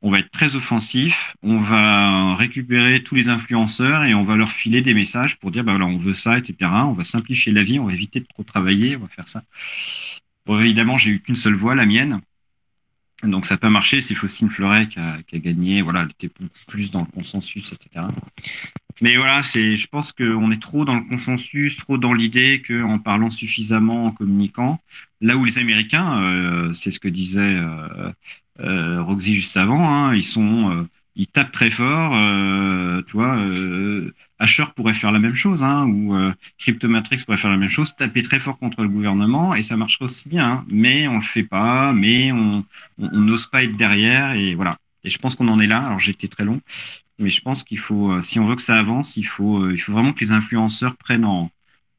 [0.01, 4.51] on va être très offensif, on va récupérer tous les influenceurs et on va leur
[4.51, 6.55] filer des messages pour dire bah voilà, on veut ça, etc.
[6.85, 9.43] On va simplifier la vie, on va éviter de trop travailler, on va faire ça.
[10.45, 12.19] Bon, évidemment, j'ai eu qu'une seule voix, la mienne.
[13.23, 16.33] Donc ça peut marcher, c'est Faustine Fleuret qui a, gagné, voilà, elle était
[16.67, 18.05] plus dans le consensus, etc.
[19.01, 22.99] Mais voilà, c'est, je pense qu'on est trop dans le consensus, trop dans l'idée qu'en
[22.99, 24.79] parlant suffisamment, en communiquant,
[25.21, 28.11] là où les Américains, euh, c'est ce que disait euh,
[28.59, 32.13] euh, Roxy juste avant, hein, ils sont, euh, ils tapent très fort.
[32.15, 37.37] Euh, tu vois, euh, Asher pourrait faire la même chose, hein, ou euh, Cryptomatrix pourrait
[37.37, 40.45] faire la même chose, taper très fort contre le gouvernement et ça marcherait aussi bien.
[40.45, 42.65] Hein, mais on le fait pas, mais on
[42.97, 44.77] n'ose pas être derrière et voilà.
[45.03, 45.85] Et je pense qu'on en est là.
[45.85, 46.61] Alors j'ai été très long,
[47.19, 49.91] mais je pense qu'il faut, si on veut que ça avance, il faut, il faut
[49.93, 51.49] vraiment que les influenceurs prennent en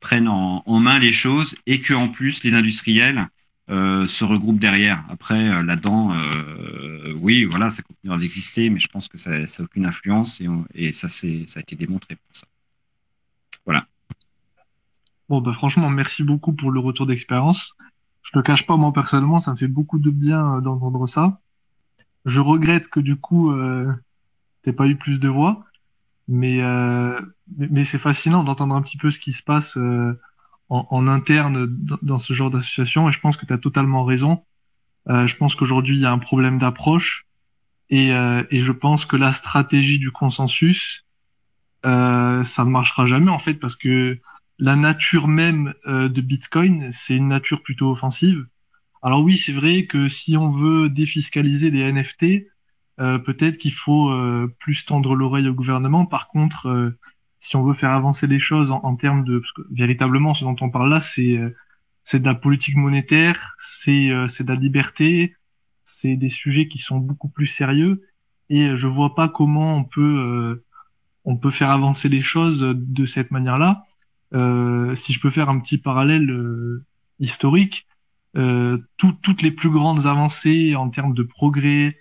[0.00, 3.28] prennent en, en main les choses et que en plus les industriels
[3.72, 5.02] euh, se regroupent derrière.
[5.08, 9.46] Après, euh, là-dedans, euh, oui, voilà, ça continuera d'exister, mais je pense que ça n'a
[9.60, 12.46] aucune influence et, on, et ça, a été démontré pour ça.
[13.64, 13.86] Voilà.
[15.30, 17.74] Bon, bah, franchement, merci beaucoup pour le retour d'expérience.
[18.22, 21.40] Je ne te cache pas, moi, personnellement, ça me fait beaucoup de bien d'entendre ça.
[22.26, 23.90] Je regrette que, du coup, euh,
[24.60, 25.64] t'aies pas eu plus de voix,
[26.28, 26.60] mais,
[27.56, 29.78] mais c'est fascinant d'entendre un petit peu ce qui se passe
[30.72, 31.66] en, en, interne
[32.02, 34.44] dans ce genre d'association et je pense que tu as totalement raison.
[35.08, 37.26] Euh, je pense qu'aujourd'hui, il y a un problème d'approche
[37.90, 41.04] et, euh, et, je pense que la stratégie du consensus,
[41.84, 44.18] euh, ça ne marchera jamais en fait parce que
[44.58, 48.46] la nature même euh, de Bitcoin, c'est une nature plutôt offensive.
[49.02, 52.46] Alors oui, c'est vrai que si on veut défiscaliser les NFT,
[53.00, 56.06] euh, peut-être qu'il faut euh, plus tendre l'oreille au gouvernement.
[56.06, 56.94] Par contre,
[57.42, 60.44] si on veut faire avancer les choses en, en termes de parce que, véritablement ce
[60.44, 61.54] dont on parle là c'est euh,
[62.04, 65.34] c'est de la politique monétaire c'est euh, c'est de la liberté
[65.92, 68.02] c'est des sujets qui sont beaucoup plus sérieux.
[68.48, 70.64] Et je vois pas comment on peut euh,
[71.24, 73.84] on peut faire avancer les choses de cette manière là
[74.34, 76.84] euh, si je peux faire un petit parallèle euh,
[77.18, 77.86] historique
[78.34, 81.98] tout, toutes les plus grandes avancées en termes de progrès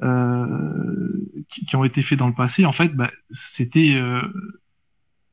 [0.00, 3.96] qui, qui, ont été faits dans le passé en fait bah, c'était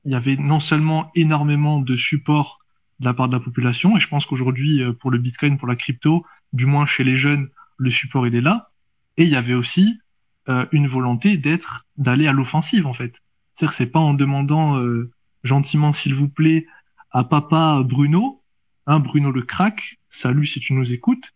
[0.06, 2.60] il y avait non seulement énormément de support
[3.00, 5.68] de la part de la population, et je pense qu'aujourd'hui, euh, pour le Bitcoin, pour
[5.68, 8.72] la crypto, du moins chez les jeunes, le support il est là,
[9.18, 10.00] et il y avait aussi
[10.48, 13.22] euh, une volonté d'être, d'aller à l'offensive en fait.
[13.54, 15.12] C'est-à-dire c'est pas en demandant euh,
[15.44, 16.68] gentiment s'il vous plaît
[17.12, 18.42] à papa Bruno,
[18.88, 21.34] hein, Bruno le crack, salut si tu nous écoutes,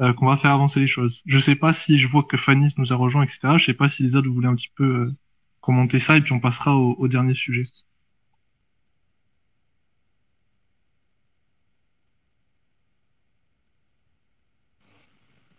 [0.00, 1.22] euh, qu'on va faire avancer les choses.
[1.26, 3.56] Je sais pas si je vois que Fanny nous a rejoint, etc.
[3.56, 5.14] Je sais pas si les autres voulaient un petit peu euh,
[5.60, 7.64] commenter ça, et puis on passera au, au dernier sujet.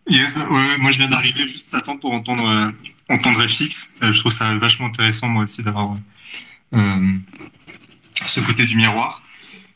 [0.06, 2.70] Yes, ouais, moi je viens d'arriver juste à temps pour entendre euh,
[3.08, 3.94] entendre FX.
[4.02, 5.96] Euh, je trouve ça vachement intéressant moi aussi d'avoir
[6.74, 7.12] euh,
[8.26, 9.22] ce côté du miroir.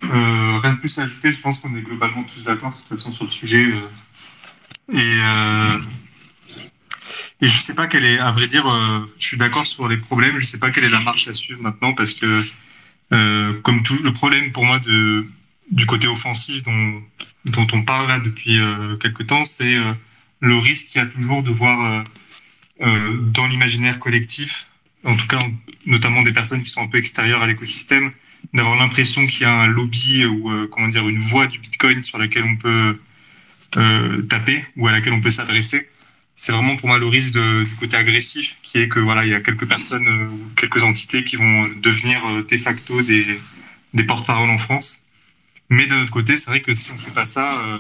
[0.03, 3.11] Rien de plus à ajouter, je pense qu'on est globalement tous d'accord de toute façon
[3.11, 3.73] sur le sujet.
[4.93, 5.17] Et
[7.41, 8.65] et je sais pas quelle est, à vrai dire,
[9.19, 10.39] je suis d'accord sur les problèmes.
[10.39, 12.45] Je sais pas quelle est la marche à suivre maintenant parce que
[13.63, 15.27] comme tout le problème pour moi de
[15.71, 17.03] du côté offensif dont
[17.47, 18.61] dont on parle là depuis
[19.01, 19.79] quelques temps, c'est
[20.41, 22.05] le risque qu'il y a toujours de voir euh,
[22.87, 24.67] euh, dans l'imaginaire collectif,
[25.05, 25.41] en tout cas
[25.87, 28.13] notamment des personnes qui sont un peu extérieures à l'écosystème,
[28.55, 32.03] d'avoir l'impression qu'il y a un lobby ou euh, comment dire une voie du Bitcoin
[32.03, 33.01] sur laquelle on peut
[34.31, 35.91] taper ou à laquelle on peut s'adresser.
[36.35, 39.31] C'est vraiment pour moi le risque de, du côté agressif, qui est que voilà il
[39.31, 43.27] y a quelques personnes ou quelques entités qui vont devenir de facto des,
[43.93, 45.03] des porte-paroles en France.
[45.69, 47.77] Mais d'un autre côté, c'est vrai que si on fait pas ça,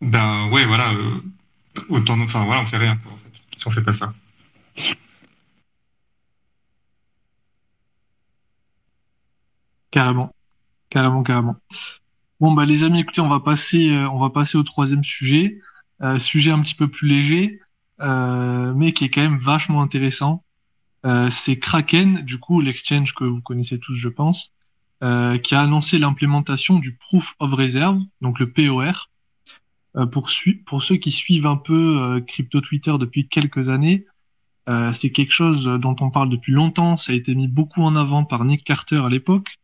[0.00, 0.90] ben ouais, voilà.
[0.92, 1.20] Euh,
[1.88, 4.12] autant, enfin voilà, on fait rien en fait, si on fait pas ça.
[9.90, 10.34] Carrément,
[10.90, 11.56] carrément, carrément.
[12.40, 15.60] Bon bah les amis, écoutez, on va passer, euh, on va passer au troisième sujet,
[16.02, 17.60] euh, sujet un petit peu plus léger,
[18.00, 20.44] euh, mais qui est quand même vachement intéressant.
[21.06, 24.52] Euh, c'est Kraken, du coup l'exchange que vous connaissez tous, je pense,
[25.02, 29.08] euh, qui a annoncé l'implémentation du Proof of Reserve, donc le POR,
[30.04, 30.28] pour,
[30.66, 34.04] pour ceux qui suivent un peu euh, crypto Twitter depuis quelques années,
[34.68, 36.96] euh, c'est quelque chose dont on parle depuis longtemps.
[36.96, 39.56] Ça a été mis beaucoup en avant par Nick Carter à l'époque.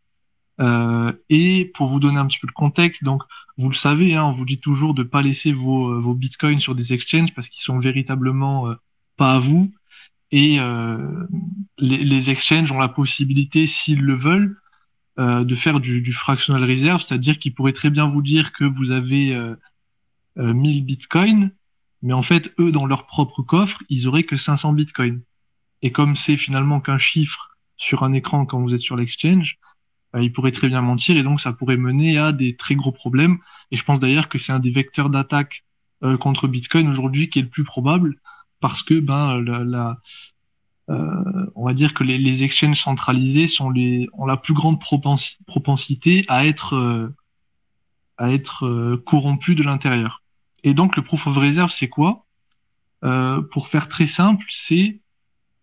[0.61, 3.23] Euh, et pour vous donner un petit peu le contexte, donc
[3.57, 6.75] vous le savez, hein, on vous dit toujours de pas laisser vos, vos bitcoins sur
[6.75, 8.75] des exchanges parce qu'ils sont véritablement euh,
[9.17, 9.73] pas à vous.
[10.31, 11.27] Et euh,
[11.79, 14.57] les, les, exchanges ont la possibilité, s'ils le veulent,
[15.19, 18.65] euh, de faire du, du fractional reserve, c'est-à-dire qu'il pourrait très bien vous dire que
[18.65, 19.37] vous avez
[20.39, 21.51] euh, 1000 bitcoins,
[22.03, 25.23] mais en fait, eux, dans leur propre coffre, ils auraient que 500 bitcoins.
[25.83, 29.59] Et comme c'est finalement qu'un chiffre sur un écran quand vous êtes sur l'exchange,
[30.15, 32.93] euh, ils pourraient très bien mentir et donc ça pourrait mener à des très gros
[32.93, 33.39] problèmes.
[33.71, 35.65] Et je pense d'ailleurs que c'est un des vecteurs d'attaque
[36.03, 38.17] euh, contre Bitcoin aujourd'hui qui est le plus probable
[38.61, 40.01] parce que ben la, la
[40.91, 44.81] euh, on va dire que les, les, exchanges centralisés sont les ont la plus grande
[44.81, 47.09] propensité à être euh,
[48.17, 50.22] à être euh, corrompus de l'intérieur.
[50.65, 52.27] Et donc le proof of reserve c'est quoi?
[53.51, 55.01] Pour faire très simple, c'est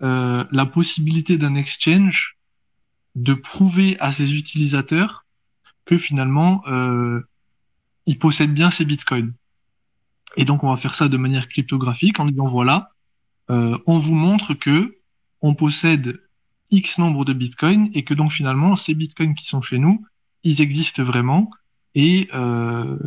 [0.01, 2.39] la possibilité d'un exchange
[3.15, 5.25] de prouver à ses utilisateurs
[5.85, 7.21] que finalement euh,
[8.05, 9.33] ils possèdent bien ces bitcoins.
[10.37, 12.91] Et donc on va faire ça de manière cryptographique en disant voilà,
[13.49, 14.99] euh, on vous montre que
[15.41, 16.21] on possède
[16.69, 20.05] X nombre de bitcoins et que donc finalement ces bitcoins qui sont chez nous,
[20.43, 21.49] ils existent vraiment
[21.95, 22.97] et euh,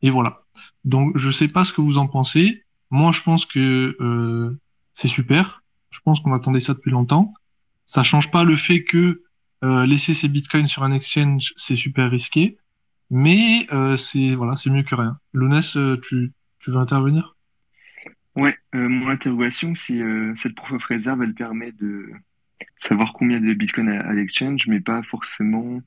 [0.00, 0.44] et voilà.
[0.84, 2.64] Donc je sais pas ce que vous en pensez.
[2.90, 4.58] Moi je pense que euh,
[4.94, 5.62] c'est super.
[5.90, 7.34] Je pense qu'on attendait ça depuis longtemps.
[7.86, 9.22] Ça change pas le fait que
[9.64, 12.58] euh, laisser ses bitcoins sur un exchange c'est super risqué,
[13.10, 15.18] mais euh, c'est voilà c'est mieux que rien.
[15.32, 16.32] Lounès, tu
[16.66, 17.36] veux intervenir?
[18.36, 20.00] Ouais, mon interrogation, c'est
[20.36, 22.12] cette proof of reserve, elle permet de
[22.76, 25.80] savoir combien de bitcoins à, à l'exchange, mais pas forcément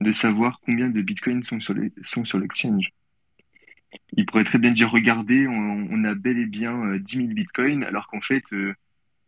[0.00, 2.86] de savoir combien de bitcoins sont sur les, sont sur l'exchange.
[4.12, 7.84] Il pourrait très bien dire, regardez, on, a bel et bien euh, 10 000 bitcoins,
[7.84, 8.74] alors qu'en fait, euh,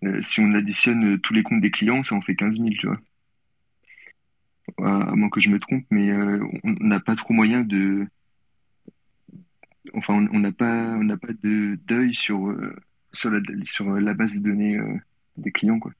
[0.04, 2.86] euh, si on additionne tous les comptes des clients, ça en fait 15 000, tu
[2.86, 2.98] vois.
[4.78, 8.06] À moins que je me trompe, mais euh, on n'a pas trop moyen de,
[9.94, 12.74] enfin, on n'a pas, on n'a pas de d'œil sur euh,
[13.12, 14.96] sur la sur la base de données euh,
[15.36, 15.92] des clients, quoi.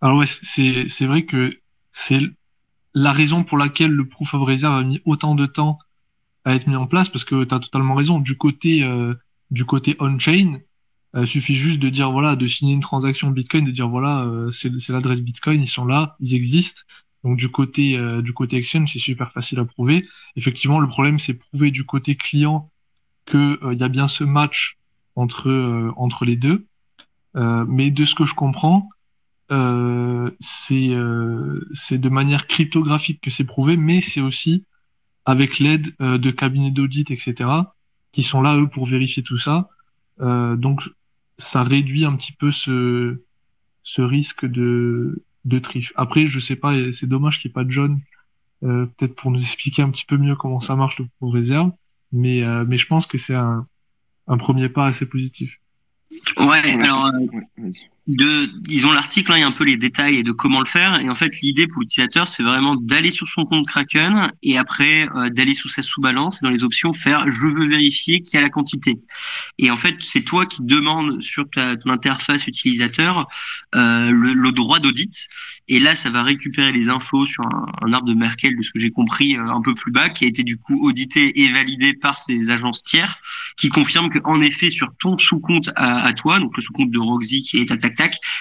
[0.00, 1.50] Alors ouais, c'est vrai que
[1.90, 2.20] c'est
[2.94, 5.78] la raison pour laquelle le proof of reserve a mis autant de temps
[6.48, 8.20] à être mis en place, parce que tu as totalement raison.
[8.20, 9.14] Du côté euh,
[9.50, 10.58] du côté on-chain,
[11.14, 14.50] il suffit juste de dire voilà, de signer une transaction Bitcoin, de dire voilà, euh,
[14.50, 16.82] c'est l'adresse Bitcoin, ils sont là, ils existent.
[17.24, 20.06] Donc du côté euh, du côté exchange, c'est super facile à prouver.
[20.36, 22.70] Effectivement, le problème c'est prouver du côté client
[23.26, 24.78] que il y a bien ce match
[25.18, 26.66] entre euh, entre les deux.
[27.36, 28.88] Euh, mais de ce que je comprends,
[29.50, 34.64] euh, c'est de manière cryptographique que c'est prouvé, mais c'est aussi
[35.28, 37.34] avec l'aide de cabinets d'audit, etc.,
[38.12, 39.68] qui sont là eux pour vérifier tout ça.
[40.18, 40.80] donc
[41.36, 43.20] ça réduit un petit peu ce
[43.82, 45.92] ce risque de de triche.
[45.96, 48.00] Après, je sais pas, c'est dommage qu'il n'y ait pas de John,
[48.62, 51.72] euh, peut-être pour nous expliquer un petit peu mieux comment ça marche le pour réserve,
[52.12, 53.66] mais, euh, mais je pense que c'est un,
[54.26, 55.60] un premier pas assez positif.
[56.38, 57.70] Ouais, alors euh,
[58.08, 60.66] de, ils ont l'article, hein, il y a un peu les détails de comment le
[60.66, 60.98] faire.
[61.00, 65.06] Et en fait, l'idée pour l'utilisateur, c'est vraiment d'aller sur son compte Kraken et après
[65.14, 68.38] euh, d'aller sous sa sous-balance et dans les options faire je veux vérifier qu'il y
[68.38, 68.98] a la quantité.
[69.58, 73.28] Et en fait, c'est toi qui demandes sur ton interface utilisateur
[73.74, 75.28] euh, le, droit d'audit.
[75.68, 78.80] Et là, ça va récupérer les infos sur un, arbre de Merkel, de ce que
[78.80, 81.92] j'ai compris, euh, un peu plus bas, qui a été du coup audité et validé
[81.92, 83.18] par ces agences tiers,
[83.58, 86.98] qui confirment que en effet, sur ton sous-compte à, à toi, donc le sous-compte de
[86.98, 87.76] Roxy qui est à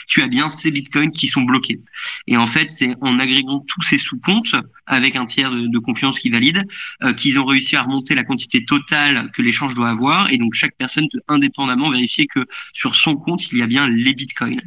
[0.07, 1.79] tu as bien ces bitcoins qui sont bloqués.
[2.27, 6.19] Et en fait, c'est en agrégant tous ces sous-comptes avec un tiers de, de confiance
[6.19, 6.65] qui valide
[7.03, 10.31] euh, qu'ils ont réussi à remonter la quantité totale que l'échange doit avoir.
[10.31, 13.87] Et donc chaque personne peut indépendamment vérifier que sur son compte il y a bien
[13.87, 14.61] les bitcoins.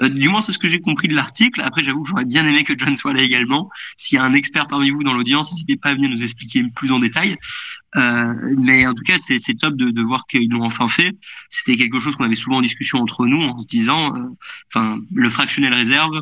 [0.00, 1.60] Euh, du moins c'est ce que j'ai compris de l'article.
[1.60, 3.70] Après j'avoue que j'aurais bien aimé que John soit là également.
[3.96, 6.64] S'il y a un expert parmi vous dans l'audience, n'hésitez pas à venir nous expliquer
[6.74, 7.36] plus en détail.
[7.96, 11.12] Euh, mais en tout cas, c'est top de, de voir qu'ils l'ont enfin fait.
[11.50, 14.28] C'était quelque chose qu'on avait souvent en discussion entre nous en se disant, euh,
[14.68, 16.20] enfin, le fractionnel réserve,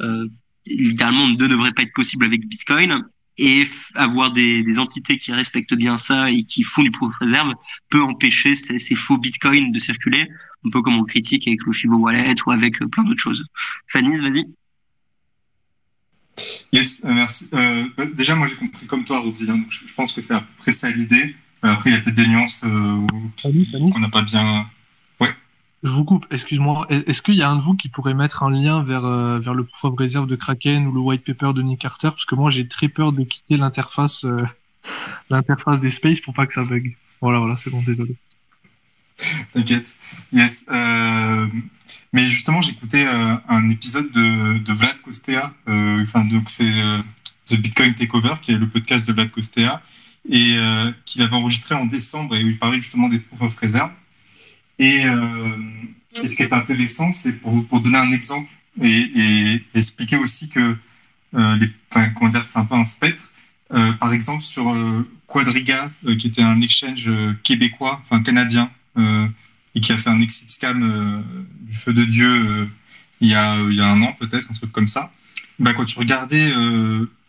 [0.00, 0.28] euh,
[0.66, 3.04] littéralement, ne devrait pas être possible avec Bitcoin.
[3.40, 7.18] Et avoir des, des, entités qui respectent bien ça et qui font du proof of
[7.20, 7.54] reserve
[7.88, 10.28] peut empêcher ces, ces faux bitcoins de circuler,
[10.66, 13.44] un peu comme on critique avec le Shiba Wallet ou avec plein d'autres choses.
[13.86, 14.44] Fanny, vas-y.
[16.72, 17.48] Yes, euh, merci.
[17.54, 19.44] Euh, bah, déjà, moi, j'ai compris comme toi, Roxy.
[19.48, 21.34] Hein, donc je, je, pense que c'est à peu près ça l'idée.
[21.64, 23.06] Euh, après, il y a peut-être des nuances euh,
[23.42, 24.64] qu'on n'a pas bien.
[25.20, 25.34] Ouais.
[25.82, 26.26] Je vous coupe.
[26.30, 26.86] Excuse-moi.
[26.88, 29.54] Est-ce qu'il y a un de vous qui pourrait mettre un lien vers euh, vers
[29.54, 32.10] le proof of reserve de Kraken ou le white paper de Nick Carter?
[32.10, 34.46] Parce que moi, j'ai très peur de quitter l'interface euh,
[35.30, 36.96] l'interface des spaces pour pas que ça bug.
[37.20, 38.14] Voilà, voilà, c'est bon, désolé.
[39.52, 39.96] T'inquiète.
[40.32, 40.66] Yes.
[42.12, 45.52] Mais justement, j'écoutais euh, un épisode de, Vlad Costea.
[45.68, 47.00] Euh, donc c'est euh,
[47.46, 49.82] The Bitcoin Takeover, qui est le podcast de Vlad Costea,
[50.30, 50.56] et
[51.06, 53.90] qu'il avait enregistré en décembre et où il parlait justement des proof of reserve.
[54.78, 55.04] Et,
[56.14, 58.50] ce qui est intéressant, c'est pour, pour donner un exemple
[58.82, 60.76] et, expliquer aussi que
[61.32, 63.22] enfin, comment dire, c'est un peu un spectre.
[63.70, 64.64] par exemple, sur
[65.26, 67.08] Quadriga, qui était un exchange
[67.42, 68.70] québécois, enfin canadien,
[69.74, 71.24] et qui a fait un exit scam
[71.60, 72.68] du feu de Dieu
[73.20, 75.12] il, y a, il y a un an peut-être, un truc comme ça.
[75.58, 76.52] Bah, quand tu regardais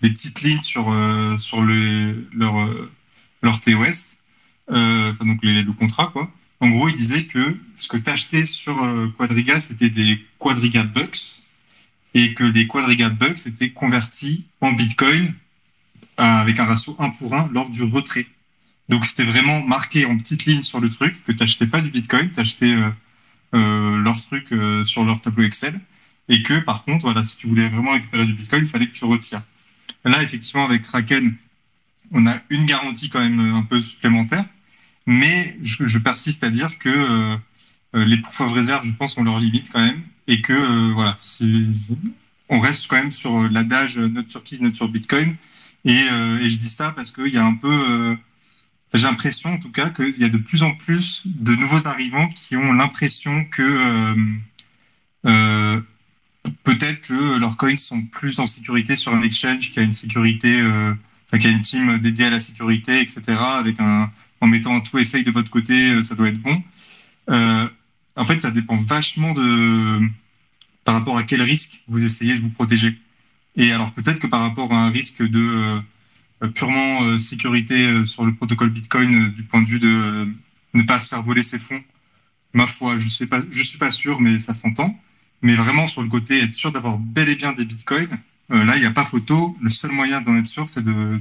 [0.02, 0.96] les petites lignes sur,
[1.38, 2.68] sur le, leur,
[3.42, 4.18] leur TOS,
[4.70, 6.32] enfin donc les, le contrat, quoi,
[6.62, 10.84] en gros, il disait que ce que tu achetais sur euh, Quadriga, c'était des Quadriga
[10.84, 11.40] Bucks
[12.14, 15.34] et que les Quadriga Bucks étaient convertis en Bitcoin
[16.18, 18.28] avec un ratio 1 pour 1 lors du retrait.
[18.90, 21.90] Donc c'était vraiment marqué en petite ligne sur le truc que tu n'achetais pas du
[21.90, 22.90] Bitcoin, tu achetais euh,
[23.56, 24.48] euh, leur truc
[24.86, 25.80] sur leur tableau Excel
[26.28, 28.94] et que par contre, voilà, si tu voulais vraiment récupérer du Bitcoin, il fallait que
[28.96, 29.42] tu retires.
[30.06, 31.36] Là, effectivement, avec Kraken,
[32.12, 34.46] on a une garantie quand même un peu supplémentaire
[35.10, 37.36] mais je, persiste à dire que euh,
[37.96, 40.94] euh, les proof of reserve, je pense, ont leurs limites quand même, et que euh,
[40.94, 41.16] voilà,
[42.48, 45.36] on reste quand même sur l'adage notre sur Keys, notre sur Bitcoin.
[45.84, 48.18] Et, je dis ça parce qu'il y a un peu,
[48.94, 52.28] j'ai l'impression en tout cas qu'il y a de plus en plus de nouveaux arrivants
[52.30, 53.64] qui ont l'impression que
[56.64, 60.62] peut-être que leurs coins sont plus en sécurité sur un exchange qui a une sécurité,
[61.28, 64.10] enfin, qui a une team dédiée à la sécurité, etc., avec un,
[64.42, 66.64] en mettant tout effet de votre côté, euh, ça doit être bon.
[67.30, 67.68] Euh,
[68.16, 70.00] en fait, ça dépend vachement de
[70.86, 72.98] par rapport à quel risque vous essayez de vous protéger.
[73.56, 75.80] Et alors peut-être que par rapport à un risque de euh,
[76.48, 80.28] purement sécurité sur le protocole Bitcoin du point de vue de
[80.74, 81.84] ne pas se faire voler ses fonds,
[82.54, 84.98] ma foi, je sais pas, je suis pas sûr, mais ça s'entend.
[85.42, 88.20] Mais vraiment sur le côté être sûr d'avoir bel et bien des bitcoins,
[88.50, 89.58] là il n'y a pas photo.
[89.62, 91.20] Le seul moyen d'en être sûr, c'est de,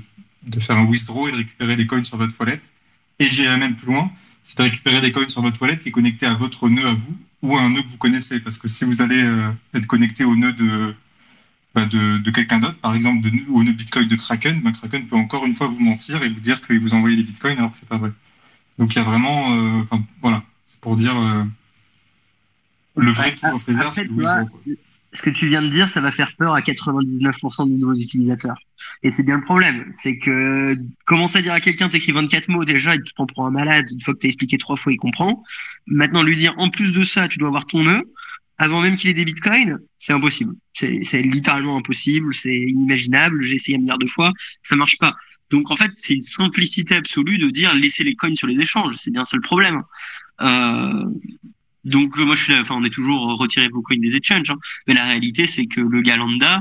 [0.61, 2.61] faire un withdraw et de récupérer les coins sur votre wallet
[3.19, 4.11] et j'irai même plus loin,
[4.43, 6.95] c'est de récupérer des coins sur votre wallet qui est connecté à votre nœud à
[6.95, 8.41] vous ou à un nœud que vous connaissez.
[8.41, 10.95] Parce que si vous allez euh, être connecté au nœud de,
[11.75, 15.07] bah, de, de quelqu'un d'autre, par exemple de, au nœud Bitcoin de Kraken, bah, Kraken
[15.07, 17.73] peut encore une fois vous mentir et vous dire qu'il vous envoie des Bitcoins alors
[17.73, 18.13] que c'est pas vrai.
[18.79, 21.45] Donc il y a vraiment, euh, enfin voilà, c'est pour dire euh,
[22.97, 24.27] le vrai proof of reserve, c'est Louis
[25.13, 28.59] ce que tu viens de dire, ça va faire peur à 99% des nouveaux utilisateurs.
[29.03, 29.85] Et c'est bien le problème.
[29.91, 30.75] C'est que
[31.07, 33.87] commencer à dire à quelqu'un t'écris 24 mots déjà, il te prend pour un malade.
[33.91, 35.43] Une fois que t'as expliqué trois fois, il comprend.
[35.87, 38.03] Maintenant, lui dire en plus de ça, tu dois avoir ton nœud,
[38.59, 40.55] avant même qu'il ait des bitcoins, c'est impossible.
[40.75, 43.43] C'est littéralement impossible, c'est inimaginable.
[43.43, 44.33] J'ai essayé un milliard de fois,
[44.63, 45.15] ça marche pas.
[45.51, 48.97] Donc en fait, c'est une simplicité absolue de dire laisser les coins sur les échanges.
[48.99, 49.83] C'est bien ça le problème.
[50.41, 51.05] Euh,
[51.85, 54.59] donc moi je suis là, enfin on est toujours retiré vos coins des exchanges, hein.
[54.87, 56.61] mais la réalité c'est que le gars euh,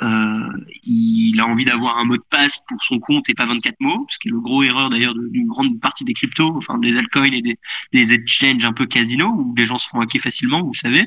[0.00, 4.06] il a envie d'avoir un mot de passe pour son compte et pas 24 mots,
[4.08, 7.32] ce qui est le gros erreur d'ailleurs d'une grande partie des cryptos, enfin des altcoins
[7.32, 7.58] et des,
[7.92, 11.06] des exchanges un peu casino où les gens se font hacker facilement, vous savez.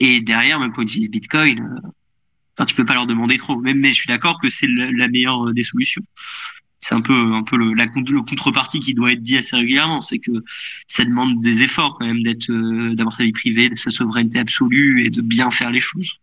[0.00, 1.88] Et derrière, même quand on utilise Bitcoin, euh,
[2.56, 3.58] enfin tu peux pas leur demander trop.
[3.60, 6.02] Même mais je suis d'accord que c'est la, meilleure des solutions
[6.80, 10.20] c'est un peu un peu le, le contrepartie qui doit être dit assez régulièrement, c'est
[10.20, 10.30] que
[10.86, 14.38] ça demande des efforts quand même d'être euh, d'avoir sa vie privée, de sa souveraineté
[14.38, 16.20] absolue et de bien faire les choses.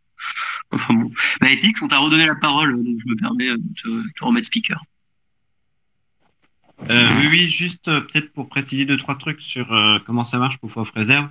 [0.71, 1.11] Enfin bon,
[1.41, 1.47] bah
[1.82, 4.82] on t'a redonné la parole, donc je me permets de te, remettre speaker.
[6.89, 10.57] Euh, oui, juste euh, peut-être pour préciser deux trois trucs sur euh, comment ça marche
[10.57, 11.30] pour of Reserve.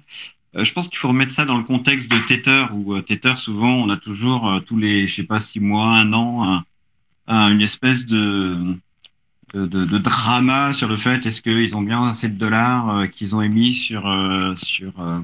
[0.55, 3.91] je pense qu'il faut remettre ça dans le contexte de Tether, où Tether souvent on
[3.91, 6.65] a toujours tous les, je sais pas, six mois, un an,
[7.29, 8.79] une espèce de
[9.55, 13.43] de, drama sur le fait est-ce qu'ils ont bien assez de dollars euh, qu'ils ont
[13.43, 15.21] émis sur euh, sur euh,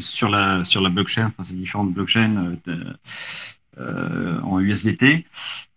[0.00, 2.56] sur la sur la blockchain, enfin ces différentes blockchains
[3.78, 5.24] en USDT.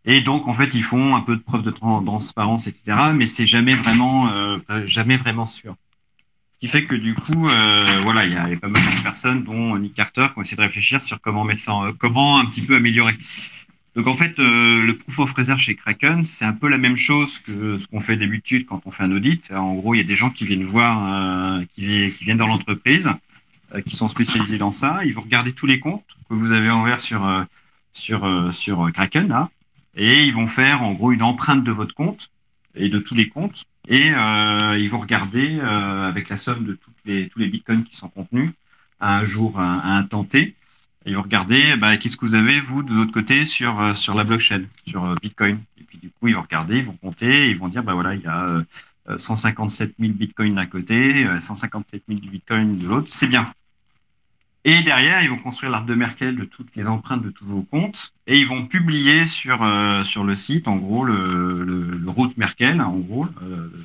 [0.05, 2.97] Et donc en fait ils font un peu de preuve de transparence, etc.
[3.16, 4.30] Mais c'est jamais vraiment
[4.86, 5.76] jamais vraiment sûr.
[6.53, 7.47] Ce qui fait que du coup,
[8.03, 10.62] voilà, il y, a, pas mal de personnes, dont Nick Carter, qui ont essayé de
[10.62, 13.18] réfléchir sur comment mettre comment un petit peu améliorer.
[13.95, 16.95] Donc en fait, euh, le proof of reserve chez Kraken, c'est un peu la même
[16.95, 19.51] chose que ce qu'on fait d'habitude quand on fait un audit.
[19.51, 23.07] En gros, il y a des gens qui viennent voir, euh, qui, viennent dans l'entreprise,
[23.07, 23.12] euh,
[23.86, 24.99] qui sont spécialisés dans ça.
[25.05, 27.45] Ils vont regarder tous les comptes que vous avez envers sur
[27.93, 29.49] sur sur Kraken là,
[29.95, 32.32] et ils vont faire en gros une empreinte de votre compte
[32.76, 37.30] et de tous les comptes, et ils vont regarder avec la somme de toutes les
[37.30, 38.51] tous les bitcoins qui sont contenus
[38.99, 40.55] à un jour à, un temps T
[41.05, 44.13] ils vont regarder bah, qu'est-ce que vous avez, vous, de votre côté, sur, euh, sur
[44.13, 45.59] la blockchain, sur euh, Bitcoin.
[45.80, 48.13] Et puis, du coup, ils vont regarder, ils vont compter, ils vont dire, bah voilà,
[48.13, 48.63] il y a
[49.17, 53.45] 157 000 Bitcoins d'un côté, 157 000 Bitcoins de l'autre, c'est bien.
[54.64, 57.64] Et derrière, ils vont construire l'arbre de Merkel de toutes les empreintes de tous vos
[57.64, 62.09] comptes, et ils vont publier sur, euh, sur le site, en gros, le, le, le
[62.09, 63.28] route Merkel, en gros,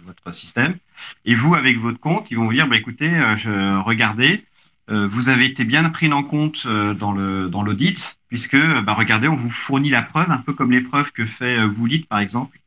[0.05, 0.77] votre système.
[1.24, 4.45] Et vous, avec votre compte, ils vont vous dire, bah, écoutez, je, regardez,
[4.91, 8.95] euh, vous avez été bien pris en compte euh, dans le dans l'audit, puisque bah,
[8.95, 12.01] regardez, on vous fournit la preuve, un peu comme les preuves que fait euh, Goulit,
[12.09, 12.59] par exemple.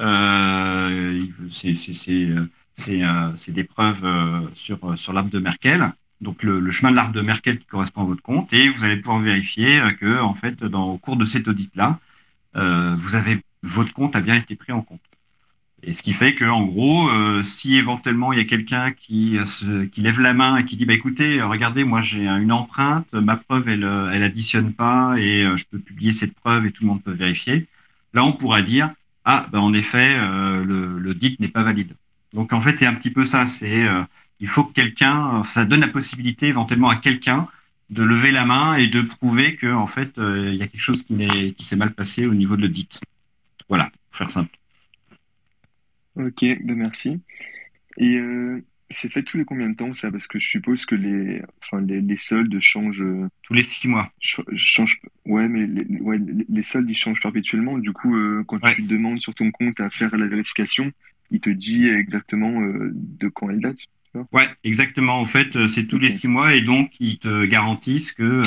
[0.00, 1.74] Euh, c'est
[3.36, 4.04] c'est des preuves
[4.54, 5.92] sur sur l'arbre de Merkel.
[6.24, 8.96] Donc le, chemin de l'arbre de Merkel qui correspond à votre compte, et vous allez
[8.96, 11.98] pouvoir vérifier que en fait, dans, au cours de cet audit-là,
[12.54, 15.00] vous avez votre compte a bien été pris en compte.
[15.86, 19.38] Et ce qui fait que, en gros, euh, si éventuellement il y a quelqu'un qui,
[19.38, 23.12] euh, qui lève la main et qui dit, bah écoutez, regardez, moi j'ai une empreinte,
[23.12, 26.84] ma preuve elle, euh, elle additionne pas et je peux publier cette preuve et tout
[26.84, 27.66] le monde peut vérifier.
[28.14, 28.90] Là, on pourra dire,
[29.26, 30.16] ah, bah, en effet,
[30.64, 31.94] le, le n'est pas valide.
[32.32, 33.46] Donc en fait, c'est un petit peu ça.
[33.46, 33.86] C'est
[34.40, 37.46] il faut que quelqu'un, ça donne la possibilité éventuellement à quelqu'un
[37.90, 41.02] de lever la main et de prouver que en fait il y a quelque chose
[41.02, 43.00] qui, qui s'est mal passé au niveau de l'audit.
[43.68, 44.50] Voilà, pour faire simple.
[46.16, 47.20] Ok, ben merci.
[47.98, 48.60] Et euh,
[48.90, 50.10] c'est fait tous les combien de temps ça?
[50.10, 53.88] Parce que je suppose que les, enfin, les, les soldes changent, euh, Tous les six
[53.88, 54.10] mois.
[54.20, 55.00] ch- changent.
[55.26, 57.78] Ouais, mais les, ouais, les les soldes ils changent perpétuellement.
[57.78, 58.74] Du coup, euh, quand Ouais.
[58.74, 60.92] tu demandes sur ton compte à faire la vérification,
[61.30, 63.78] il te dit exactement euh, de quand elle date.
[64.32, 65.20] Ouais, exactement.
[65.20, 68.42] En fait, euh, c'est tous les six mois et donc ils te garantissent que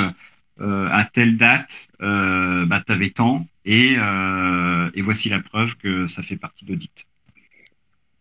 [0.60, 5.76] euh, à telle date, euh, bah, tu avais tant et, euh, et voici la preuve
[5.76, 7.06] que ça fait partie d'audit.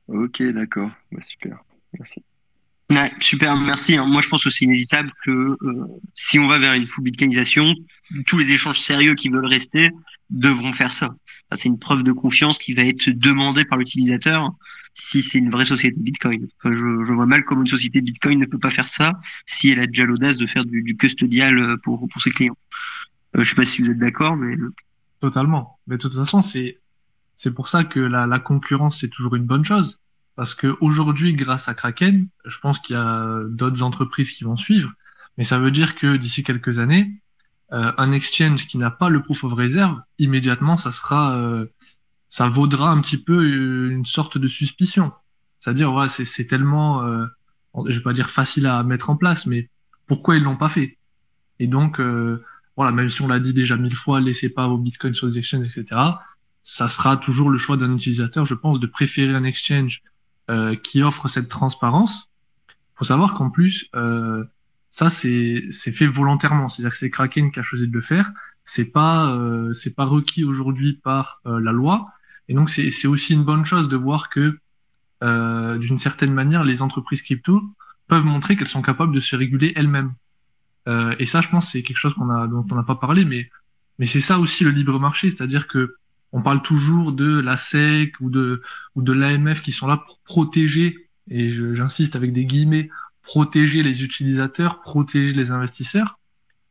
[0.07, 0.91] Ok, d'accord.
[1.11, 1.57] Bah, super.
[1.93, 2.23] Merci.
[2.89, 3.97] Ouais, super, merci.
[3.97, 4.05] hein.
[4.05, 7.73] Moi, je pense que c'est inévitable que euh, si on va vers une full bitcoinisation,
[8.27, 9.91] tous les échanges sérieux qui veulent rester
[10.29, 11.07] devront faire ça.
[11.07, 14.51] Enfin, c'est une preuve de confiance qui va être demandée par l'utilisateur
[14.99, 16.47] si c'est une vraie société Bitcoin.
[16.65, 19.13] Je, je vois mal comment une société Bitcoin ne peut pas faire ça
[19.45, 22.57] si elle a déjà l'audace de faire du, du custodial euh, pour, pour ses clients.
[23.35, 24.55] Euh, je sais pas si vous êtes d'accord, mais
[25.19, 25.79] Totalement.
[25.87, 26.79] Mais de toute façon, c'est
[27.35, 29.99] c'est pour ça que la, la concurrence c'est toujours une bonne chose,
[30.35, 34.57] parce que aujourd'hui, grâce à Kraken, je pense qu'il y a d'autres entreprises qui vont
[34.57, 34.91] suivre,
[35.37, 37.19] mais ça veut dire que d'ici quelques années,
[37.73, 41.65] euh, un exchange qui n'a pas le proof of reserve, immédiatement, ça sera, euh,
[42.29, 45.11] ça vaudra un petit peu euh, une sorte de suspicion.
[45.59, 47.25] C'est-à-dire, voilà, c'est tellement, euh,
[47.87, 49.69] je vais pas dire facile à mettre en place, mais
[50.05, 50.97] pourquoi ils l'ont pas fait?
[51.59, 52.43] Et donc euh,
[52.77, 55.39] voilà, même si on l'a dit déjà mille fois, laissez pas vos bitcoins sur les
[55.39, 55.99] exchanges, etc.
[56.61, 60.03] Ça sera toujours le choix d'un utilisateur, je pense, de préférer un exchange
[60.49, 62.31] euh, qui offre cette transparence.
[62.95, 64.45] Faut savoir qu'en plus, euh,
[64.91, 68.31] ça c'est c'est fait volontairement, c'est-à-dire que c'est Kraken qui a choisi de le faire.
[68.63, 72.07] C'est pas euh, c'est pas requis aujourd'hui par la loi,
[72.47, 74.57] et donc c'est aussi une bonne chose de voir que
[75.23, 77.61] euh, d'une certaine manière, les entreprises crypto
[78.07, 80.13] peuvent montrer qu'elles sont capables de se réguler elles-mêmes.
[80.87, 83.25] Euh, et ça, je pense, c'est quelque chose qu'on a, dont on n'a pas parlé,
[83.25, 83.49] mais,
[83.99, 85.95] mais c'est ça aussi le libre marché, c'est-à-dire que
[86.33, 88.61] on parle toujours de la SEC ou de,
[88.95, 92.89] ou de l'AMF qui sont là pour protéger, et j'insiste avec des guillemets,
[93.21, 96.19] protéger les utilisateurs, protéger les investisseurs.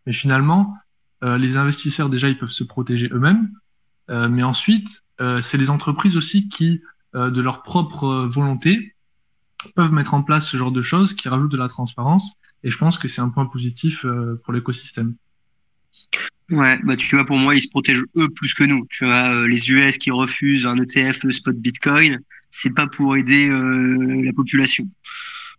[0.07, 0.74] Mais finalement,
[1.24, 3.51] euh, les investisseurs, déjà, ils peuvent se protéger eux-mêmes.
[4.11, 6.83] Euh, mais ensuite, c'est les entreprises aussi qui,
[7.14, 8.95] euh, de leur propre euh, volonté,
[9.75, 12.35] peuvent mettre en place ce genre de choses qui rajoutent de la transparence.
[12.62, 15.14] Et je pense que c'est un point positif euh, pour l'écosystème.
[16.51, 18.87] Ouais, bah tu vois, pour moi, ils se protègent eux plus que nous.
[18.91, 23.49] Tu vois, euh, les US qui refusent un ETF spot Bitcoin, c'est pas pour aider
[23.49, 24.85] euh, la population.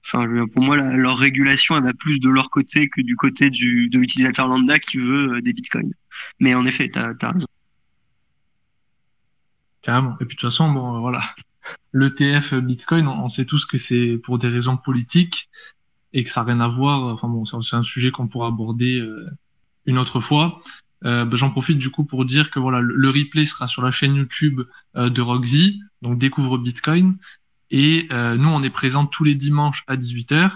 [0.05, 3.89] Enfin, pour moi, leur régulation, elle va plus de leur côté que du côté du,
[3.89, 5.91] de l'utilisateur lambda qui veut euh, des Bitcoins.
[6.39, 7.47] Mais en effet, t'as, t'as raison.
[9.81, 10.15] Carrément.
[10.19, 11.21] Et puis de toute façon, bon, euh, voilà.
[11.93, 15.49] L'ETF Bitcoin, on, sait tous que c'est pour des raisons politiques
[16.13, 17.03] et que ça n'a rien à voir.
[17.03, 19.29] Enfin bon, c'est un sujet qu'on pourra aborder euh,
[19.85, 20.59] une autre fois.
[21.05, 23.91] Euh, bah, J'en profite du coup pour dire que voilà, le, replay sera sur la
[23.91, 24.61] chaîne YouTube
[24.95, 27.17] euh, de Roxy, donc découvre Bitcoin.
[27.69, 30.51] Et euh, nous, on est présents tous les dimanches à 18h,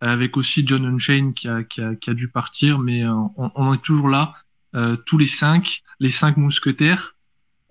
[0.00, 3.50] avec aussi John Unchain qui a, qui a, qui a dû partir, mais euh, on,
[3.54, 4.34] on est toujours là,
[4.74, 7.14] euh, tous les cinq, les cinq mousquetaires,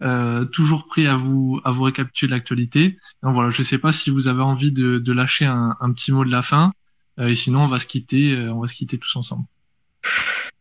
[0.04, 2.98] euh, toujours prêts à vous, à vous récapituler l'actualité.
[3.24, 6.32] Donc voilà, je sais pas si vous avez envie de, lâcher un, petit mot de
[6.32, 6.72] la fin,
[7.20, 9.46] euh, et sinon on va se quitter, euh, on va se quitter tous ensemble.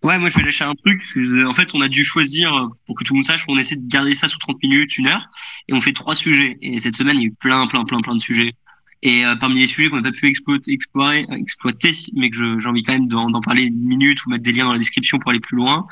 [0.02, 1.02] Ouais, moi je vais lâcher un truc.
[1.46, 3.86] En fait, on a dû choisir, pour que tout le monde sache, on essaie de
[3.86, 5.26] garder ça sous 30 minutes, une heure,
[5.68, 6.56] et on fait trois sujets.
[6.62, 8.54] Et cette semaine, il y a eu plein, plein, plein, plein de sujets.
[9.02, 12.82] Et parmi les sujets qu'on n'a pas pu exploiter, explorer, exploiter, mais que j'ai envie
[12.82, 15.40] quand même d'en parler une minute ou mettre des liens dans la description pour aller
[15.40, 15.86] plus loin,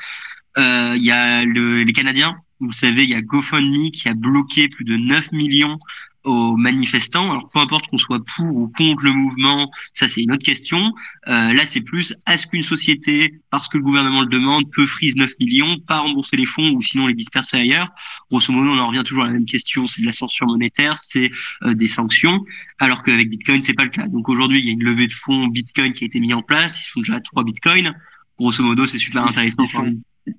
[0.57, 2.37] il y a le, les Canadiens.
[2.65, 5.79] Vous savez, il y a GoFundMe qui a bloqué plus de 9 millions
[6.25, 7.31] aux manifestants.
[7.31, 10.93] Alors peu importe qu'on soit pour ou contre le mouvement, ça c'est une autre question.
[11.29, 15.17] Euh, là c'est plus est-ce qu'une société, parce que le gouvernement le demande, peut freeze
[15.17, 17.91] 9 millions, pas rembourser les fonds ou sinon les disperser ailleurs?
[18.31, 20.99] Grosso modo, on en revient toujours à la même question, c'est de la censure monétaire,
[20.99, 21.31] c'est
[21.63, 22.45] euh, des sanctions,
[22.79, 24.09] alors qu'avec Bitcoin c'est pas le cas.
[24.09, 26.43] Donc aujourd'hui il y a une levée de fonds Bitcoin qui a été mise en
[26.43, 27.95] place, ils sont déjà à 3 Bitcoins.
[28.39, 29.65] Grosso modo c'est super intéressant.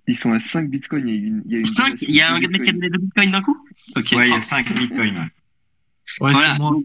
[0.07, 1.07] Ils sont, à 5 Bitcoins.
[1.07, 2.69] Il y a, une, il y a, une 5 Il y a un mec qui
[2.69, 3.57] a donné 2 Bitcoins d'un coup
[3.95, 4.13] Ok.
[4.15, 5.17] Ouais, il y a 5 Bitcoins.
[6.21, 6.53] Ouais, Voilà.
[6.53, 6.75] c'est moi.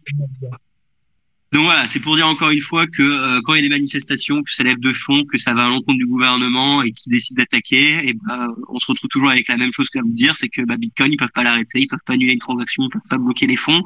[1.53, 3.75] Donc voilà, c'est pour dire encore une fois que euh, quand il y a des
[3.75, 7.11] manifestations, que ça lève de fond, que ça va à l'encontre du gouvernement et qui
[7.11, 10.37] décide d'attaquer, et bah, on se retrouve toujours avec la même chose qu'à vous dire,
[10.37, 12.89] c'est que bah, Bitcoin ils peuvent pas l'arrêter, ils peuvent pas annuler une transaction, ils
[12.91, 13.83] peuvent pas bloquer les fonds.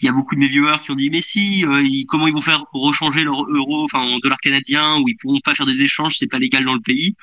[0.00, 2.26] Il y a beaucoup de mes viewers qui ont dit mais si, euh, ils- comment
[2.26, 5.54] ils vont faire pour rechanger leur euro, enfin en dollars canadiens, ou ils pourront pas
[5.54, 7.14] faire des échanges, c'est pas légal dans le pays.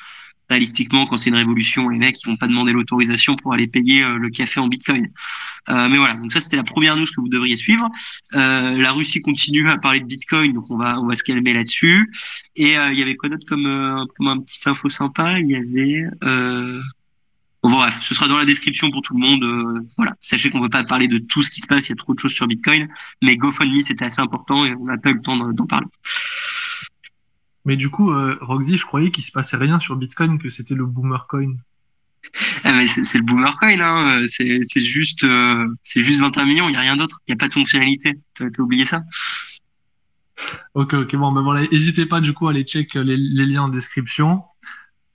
[0.52, 4.04] Réalistiquement, quand c'est une révolution, les mecs ils vont pas demander l'autorisation pour aller payer
[4.04, 5.10] euh, le café en Bitcoin.
[5.70, 7.88] Euh, mais voilà, donc ça c'était la première news que vous devriez suivre.
[8.34, 12.12] Euh, la Russie continue à parler de Bitcoin, donc on va on se calmer là-dessus.
[12.58, 15.40] Et il y avait quoi d'autre comme comme un petit info sympa?
[15.40, 16.04] Il y avait
[17.64, 19.86] bon, bref, ce sera dans la description pour tout le monde.
[19.96, 21.96] voilà, sachez qu'on peut pas parler de tout ce qui se passe, il y a
[21.96, 22.90] trop de choses sur Bitcoin,
[23.22, 25.88] mais GoFundMe c'était assez important et on n'a pas eu le temps d'en parler.
[27.66, 30.76] Mais du coup, euh, Roxy, je croyais qu'il se passait rien sur Bitcoin, que c'était
[30.76, 31.54] le boomer coin.
[32.64, 34.26] Ah, mais c'est le boomer coin, hein.
[34.28, 37.34] C'est c'est juste euh, c'est juste 21 millions, il y a rien d'autre, il y
[37.34, 38.20] a pas de fonctionnalité.
[38.36, 39.04] T'as oublié ça?
[40.74, 43.64] Ok, ok, bon, ben voilà, n'hésitez pas du coup à aller check les, les liens
[43.64, 44.44] en description.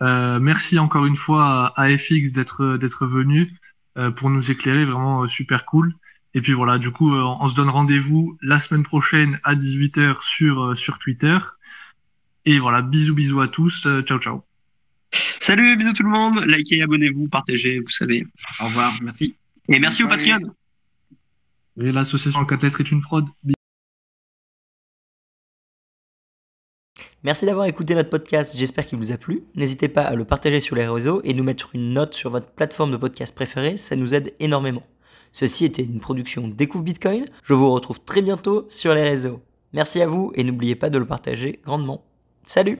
[0.03, 3.51] Euh, merci encore une fois à, à FX d'être d'être venu
[3.97, 5.95] euh, pour nous éclairer, vraiment euh, super cool.
[6.35, 10.23] Et puis voilà, du coup, euh, on se donne rendez-vous la semaine prochaine à 18h
[10.23, 11.39] sur euh, sur Twitter.
[12.49, 14.45] Et voilà, bisous bisous à tous, euh, ciao ciao.
[15.41, 18.25] Salut, bisous tout le monde, likez, abonnez-vous, partagez, vous savez.
[18.61, 19.35] Au revoir, merci.
[19.69, 20.09] Et merci au.
[20.09, 20.55] Patreon.
[21.81, 23.27] Et l'association 4 lettres est une fraude.
[27.25, 29.43] Merci d'avoir écouté notre podcast, j'espère qu'il vous a plu.
[29.57, 32.53] N'hésitez pas à le partager sur les réseaux et nous mettre une note sur votre
[32.53, 34.87] plateforme de podcast préférée, ça nous aide énormément.
[35.33, 39.43] Ceci était une production Découvre Bitcoin, je vous retrouve très bientôt sur les réseaux.
[39.73, 42.06] Merci à vous et n'oubliez pas de le partager grandement.
[42.47, 42.75] Salut